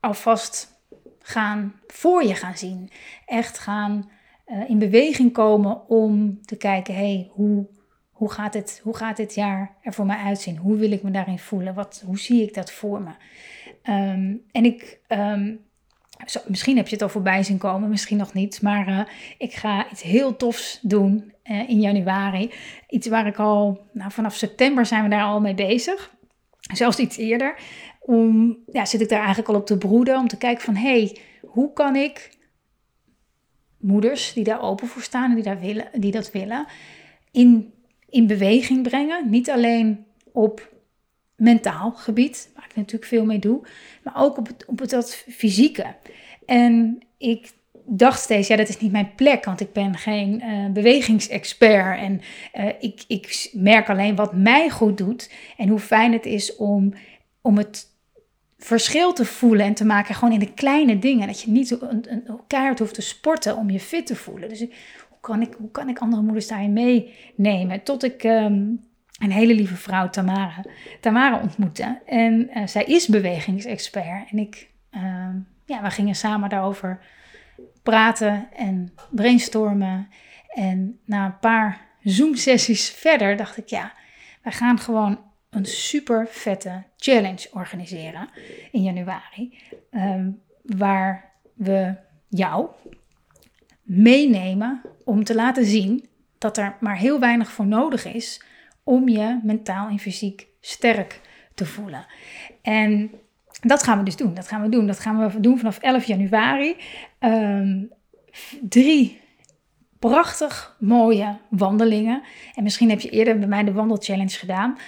[0.00, 0.76] alvast
[1.18, 2.90] gaan voor je gaan zien.
[3.26, 4.10] Echt gaan
[4.50, 7.66] uh, in beweging komen om te kijken, hey, hoe,
[8.10, 10.56] hoe, gaat het, hoe gaat dit jaar er voor mij uitzien?
[10.56, 11.74] Hoe wil ik me daarin voelen?
[11.74, 13.10] Wat, hoe zie ik dat voor me?
[13.92, 15.66] Um, en ik um,
[16.26, 18.62] zo, misschien heb je het al voorbij zien komen, misschien nog niet.
[18.62, 19.00] Maar uh,
[19.38, 22.50] ik ga iets heel tofs doen uh, in januari.
[22.88, 26.16] Iets waar ik al, nou, vanaf september zijn we daar al mee bezig.
[26.72, 27.58] Zelfs iets eerder.
[28.00, 30.18] Om, ja, zit ik daar eigenlijk al op te broeden.
[30.18, 32.36] Om te kijken van, hey, hoe kan ik
[33.78, 36.66] moeders die daar open voor staan en die, daar willen, die dat willen,
[37.30, 37.72] in,
[38.08, 39.30] in beweging brengen.
[39.30, 40.76] Niet alleen op
[41.36, 43.60] mentaal gebied, waar ik natuurlijk veel mee doe,
[44.02, 45.94] maar ook op het, op het dat fysieke.
[46.46, 47.50] En ik
[47.84, 51.98] dacht steeds, ja, dat is niet mijn plek, want ik ben geen uh, bewegingsexpert.
[51.98, 52.20] En
[52.54, 56.92] uh, ik, ik merk alleen wat mij goed doet en hoe fijn het is om,
[57.40, 57.86] om het
[58.58, 61.26] verschil te voelen en te maken gewoon in de kleine dingen.
[61.26, 61.78] Dat je niet
[62.46, 64.48] keihard hoeft te sporten om je fit te voelen.
[64.48, 64.60] Dus
[65.08, 67.82] hoe kan ik, hoe kan ik andere moeders daarin meenemen?
[67.82, 68.80] Tot ik um,
[69.18, 70.64] een hele lieve vrouw, Tamara,
[71.00, 72.00] Tamara ontmoette.
[72.06, 74.30] En uh, zij is bewegingsexpert.
[74.30, 75.28] En ik, uh,
[75.64, 77.00] ja, we gingen samen daarover
[77.82, 80.08] praten en brainstormen.
[80.48, 83.92] En na een paar Zoom-sessies verder dacht ik, ja,
[84.42, 85.18] wij gaan gewoon
[85.50, 88.28] een super vette challenge organiseren
[88.70, 89.58] in januari.
[89.90, 91.94] Um, waar we
[92.28, 92.68] jou
[93.82, 98.42] meenemen om te laten zien dat er maar heel weinig voor nodig is
[98.82, 101.20] om je mentaal en fysiek sterk
[101.54, 102.06] te voelen.
[102.62, 103.10] En
[103.60, 104.34] dat gaan we dus doen.
[104.34, 104.86] Dat gaan we doen.
[104.86, 106.76] Dat gaan we doen vanaf 11 januari.
[107.20, 107.90] Um,
[108.60, 109.20] drie
[109.98, 112.22] prachtig mooie wandelingen.
[112.54, 114.78] En misschien heb je eerder bij mij de wandelchallenge gedaan.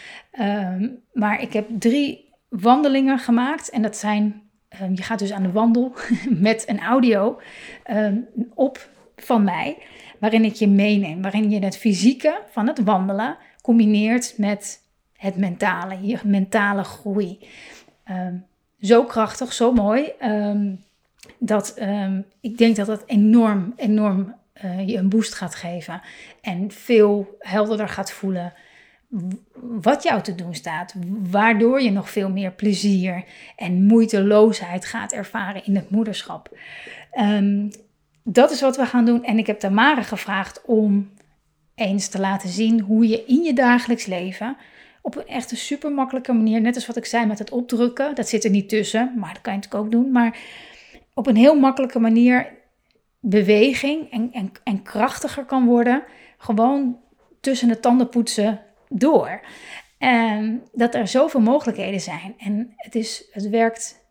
[0.41, 3.71] Um, maar ik heb drie wandelingen gemaakt.
[3.71, 4.43] En dat zijn,
[4.83, 5.93] um, je gaat dus aan de wandel
[6.49, 7.41] met een audio
[8.55, 9.77] op van mij.
[10.19, 11.23] Waarin ik je meeneem.
[11.23, 14.81] Waarin je het fysieke van het wandelen combineert met
[15.17, 17.39] het mentale, je mentale groei.
[18.81, 20.13] Zo krachtig, zo mooi.
[21.39, 21.81] Dat
[22.41, 24.35] ik denk dat dat enorm, enorm
[24.65, 26.01] uh, je een boost gaat geven.
[26.41, 28.53] En veel helderder gaat voelen.
[29.61, 30.95] wat jou te doen staat,
[31.31, 33.25] waardoor je nog veel meer plezier
[33.57, 36.59] en moeiteloosheid gaat ervaren in het moederschap.
[37.19, 37.71] Um,
[38.23, 39.25] dat is wat we gaan doen.
[39.25, 41.11] En ik heb Tamara gevraagd om
[41.75, 44.57] eens te laten zien hoe je in je dagelijks leven
[45.03, 48.15] op een echt een super makkelijke manier, net als wat ik zei met het opdrukken,
[48.15, 50.39] dat zit er niet tussen, maar dat kan je natuurlijk ook doen, maar
[51.15, 52.47] op een heel makkelijke manier
[53.21, 56.03] beweging en, en, en krachtiger kan worden,
[56.39, 56.99] gewoon
[57.41, 59.41] tussen de tandenpoetsen door.
[59.99, 62.35] En dat er zoveel mogelijkheden zijn.
[62.39, 64.05] En het, is, het werkt,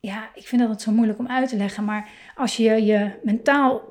[0.00, 3.10] ja, ik vind dat het zo moeilijk om uit te leggen, maar als je je
[3.22, 3.82] mentaal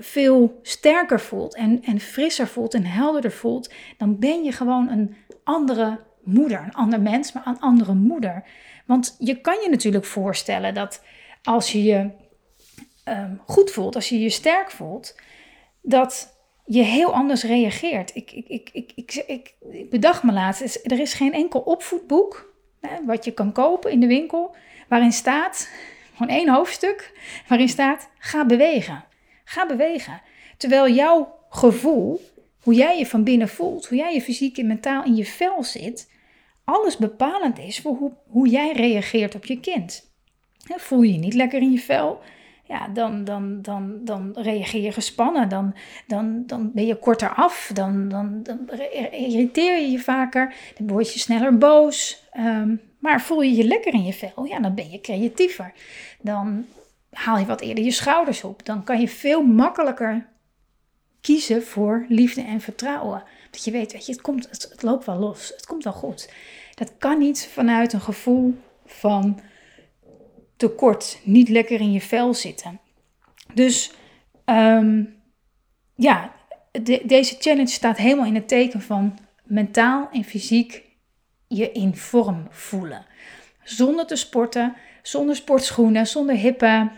[0.00, 5.16] veel sterker voelt en, en frisser voelt en helderder voelt, dan ben je gewoon een
[5.44, 6.58] andere moeder.
[6.58, 8.44] Een ander mens, maar een andere moeder.
[8.86, 11.04] Want je kan je natuurlijk voorstellen dat
[11.42, 12.10] als je je
[13.08, 15.14] ehm, goed voelt, als je je sterk voelt,
[15.82, 18.14] dat je heel anders reageert.
[18.14, 19.54] Ik, ik, ik, ik, ik, ik,
[19.90, 24.06] bedacht me laatst, er is geen enkel opvoedboek hè, wat je kan kopen in de
[24.06, 24.56] winkel,
[24.88, 25.68] waarin staat,
[26.16, 27.12] gewoon één hoofdstuk,
[27.48, 29.04] waarin staat, ga bewegen.
[29.44, 30.20] Ga bewegen.
[30.56, 32.20] Terwijl jouw gevoel,
[32.62, 35.64] hoe jij je van binnen voelt, hoe jij je fysiek en mentaal in je vel
[35.64, 36.10] zit,
[36.64, 40.10] alles bepalend is voor hoe, hoe jij reageert op je kind.
[40.76, 42.20] Voel je je niet lekker in je vel,
[42.68, 45.74] ja, dan, dan, dan, dan reageer je gespannen, dan,
[46.06, 48.70] dan, dan ben je korter af, dan, dan, dan
[49.10, 52.22] irriteer je je vaker, dan word je sneller boos.
[52.30, 55.72] Ehm, maar voel je je lekker in je vel, ja, dan ben je creatiever.
[56.20, 56.66] Dan
[57.10, 58.64] haal je wat eerder je schouders op.
[58.64, 60.26] Dan kan je veel makkelijker
[61.20, 63.22] kiezen voor liefde en vertrouwen.
[63.50, 65.92] Dat je weet, weet je, het, komt, het, het loopt wel los, het komt wel
[65.92, 66.32] goed.
[66.74, 68.54] Dat kan niet vanuit een gevoel
[68.86, 69.40] van
[70.58, 72.80] tekort, niet lekker in je vel zitten.
[73.54, 73.92] Dus
[74.44, 75.04] ehm,
[75.94, 76.32] ja,
[77.04, 80.82] deze challenge staat helemaal in het teken van mentaal en fysiek
[81.46, 83.06] je in vorm voelen.
[83.62, 86.90] Zonder te sporten, zonder sportschoenen, zonder hippe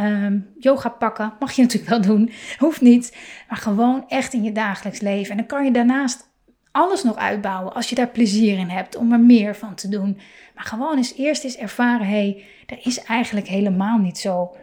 [0.00, 1.32] um, yoga pakken.
[1.40, 3.16] Mag je natuurlijk wel doen, hoeft niet.
[3.48, 5.30] Maar gewoon echt in je dagelijks leven.
[5.30, 6.28] En dan kan je daarnaast
[6.76, 10.18] alles nog uitbouwen als je daar plezier in hebt om er meer van te doen.
[10.54, 14.56] Maar gewoon eens eerst eens ervaren, hé, hey, er is eigenlijk helemaal niet zo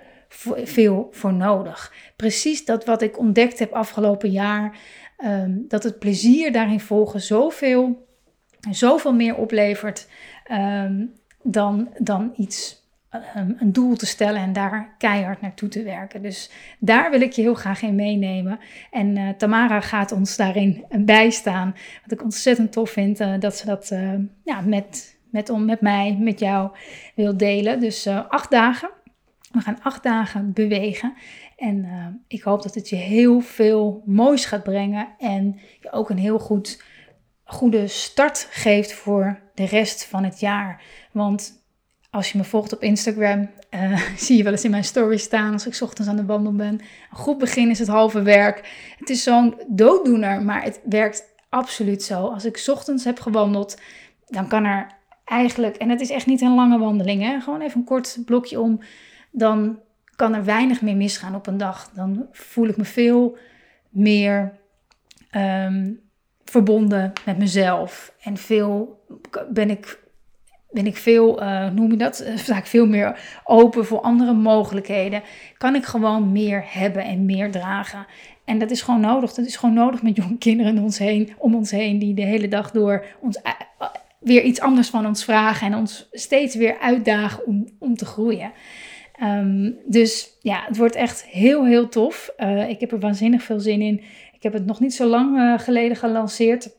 [0.64, 1.94] veel voor nodig.
[2.16, 4.78] Precies dat wat ik ontdekt heb afgelopen jaar,
[5.18, 8.08] ehm, dat het plezier daarin volgen zoveel,
[8.72, 10.08] zoveel meer oplevert
[10.52, 12.83] um, dan, dan iets
[13.14, 16.22] Ehm, een doel te stellen en daar keihard naartoe te werken.
[16.22, 16.50] Dus
[16.80, 18.60] daar wil ik je heel graag in meenemen.
[18.92, 21.76] En uh, Tamara gaat ons daarin bijstaan.
[22.02, 25.82] Wat ik ontzettend tof vind uh, dat ze dat uh, ja, met, met, om, met
[25.82, 26.72] mij, met jou
[27.16, 27.80] wil delen.
[27.80, 28.90] Dus acht dagen.
[29.52, 31.14] We gaan acht dagen bewegen.
[31.58, 31.86] En
[32.28, 35.08] ik hoop dat het je heel veel moois gaat brengen.
[35.18, 36.84] En je ook een heel goed,
[37.44, 40.82] goede start geeft voor de rest van het jaar.
[41.12, 41.63] Want
[42.14, 45.54] als je me volgt op Instagram, uh, zie je wel eens in mijn stories staan
[45.54, 46.74] als ik ochtends aan de wandel ben.
[47.12, 48.70] Een goed begin is het halve werk.
[49.00, 52.28] Het is zo'n dooddoener, maar het werkt absoluut zo.
[52.28, 53.82] Als ik ochtends heb gewandeld,
[54.28, 54.88] dan kan er
[55.26, 58.60] eigenlijk, en het is echt niet een lange wandeling, hè, gewoon even een kort blokje
[58.60, 58.80] om,
[59.32, 59.80] dan
[60.16, 61.90] kan er weinig meer misgaan op een dag.
[61.94, 63.38] Dan voel ik me veel
[63.90, 64.54] meer
[65.30, 65.92] ehm,
[66.44, 69.04] verbonden met mezelf en veel
[69.50, 70.03] ben ik
[70.74, 75.22] ben ik veel, uh, noem je dat, sta ik veel meer open voor andere mogelijkheden.
[75.58, 78.06] Kan ik gewoon meer hebben en meer dragen.
[78.46, 79.34] En dat is gewoon nodig.
[79.34, 82.22] Dat is gewoon nodig met jonge kinderen om ons heen, om ons heen die de
[82.22, 83.52] hele dag door ons uh,
[84.20, 88.52] weer iets anders van ons vragen en ons steeds weer uitdagen om, om te groeien.
[89.24, 92.34] Um, dus ja, het wordt echt heel, heel tof.
[92.68, 94.02] ik heb er waanzinnig veel zin in.
[94.34, 96.70] Ik heb het nog niet zo lang geleden gelanceerd.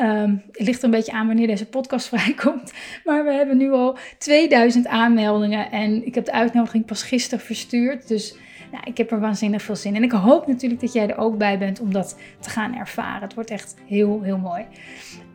[0.00, 2.72] Um, het ligt er een beetje aan wanneer deze podcast vrijkomt.
[3.04, 5.70] Maar we hebben nu al 2000 aanmeldingen.
[5.70, 8.08] En ik heb de uitnodiging pas gisteren verstuurd.
[8.08, 8.36] Dus
[8.72, 9.96] nou, ik heb er waanzinnig veel zin in.
[9.96, 13.22] En ik hoop natuurlijk dat jij er ook bij bent om dat te gaan ervaren.
[13.22, 14.64] Het wordt echt heel, heel mooi.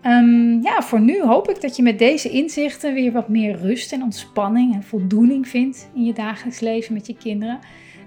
[0.06, 3.92] Um, ja, voor nu hoop ik dat je met deze inzichten weer wat meer rust
[3.92, 7.60] en ontspanning en voldoening vindt in je dagelijks leven met je kinderen.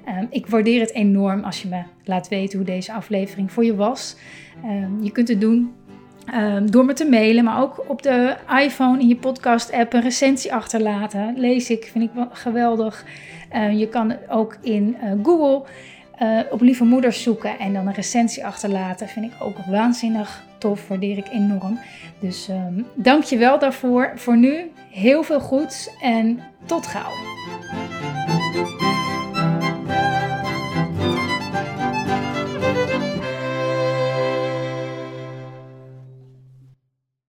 [0.09, 3.74] Um, ik waardeer het enorm als je me laat weten hoe deze aflevering voor je
[3.74, 4.16] was.
[5.01, 5.72] je kunt het doen
[6.35, 10.55] Um, door me te mailen, maar ook op de iPhone in je podcast-app een recensie
[10.55, 11.35] achterlaten.
[11.37, 13.05] Lees ik, vind ik wel geweldig.
[13.55, 15.64] Uh, je kan ook in uh, Google
[16.22, 19.09] uh, op lieve moeders zoeken en dan een recensie achterlaten.
[19.09, 21.79] Vind ik ook waanzinnig tof, waardeer ik enorm.
[22.20, 24.12] Dus um, dank je wel daarvoor.
[24.14, 27.12] Voor nu heel veel goeds en tot gauw.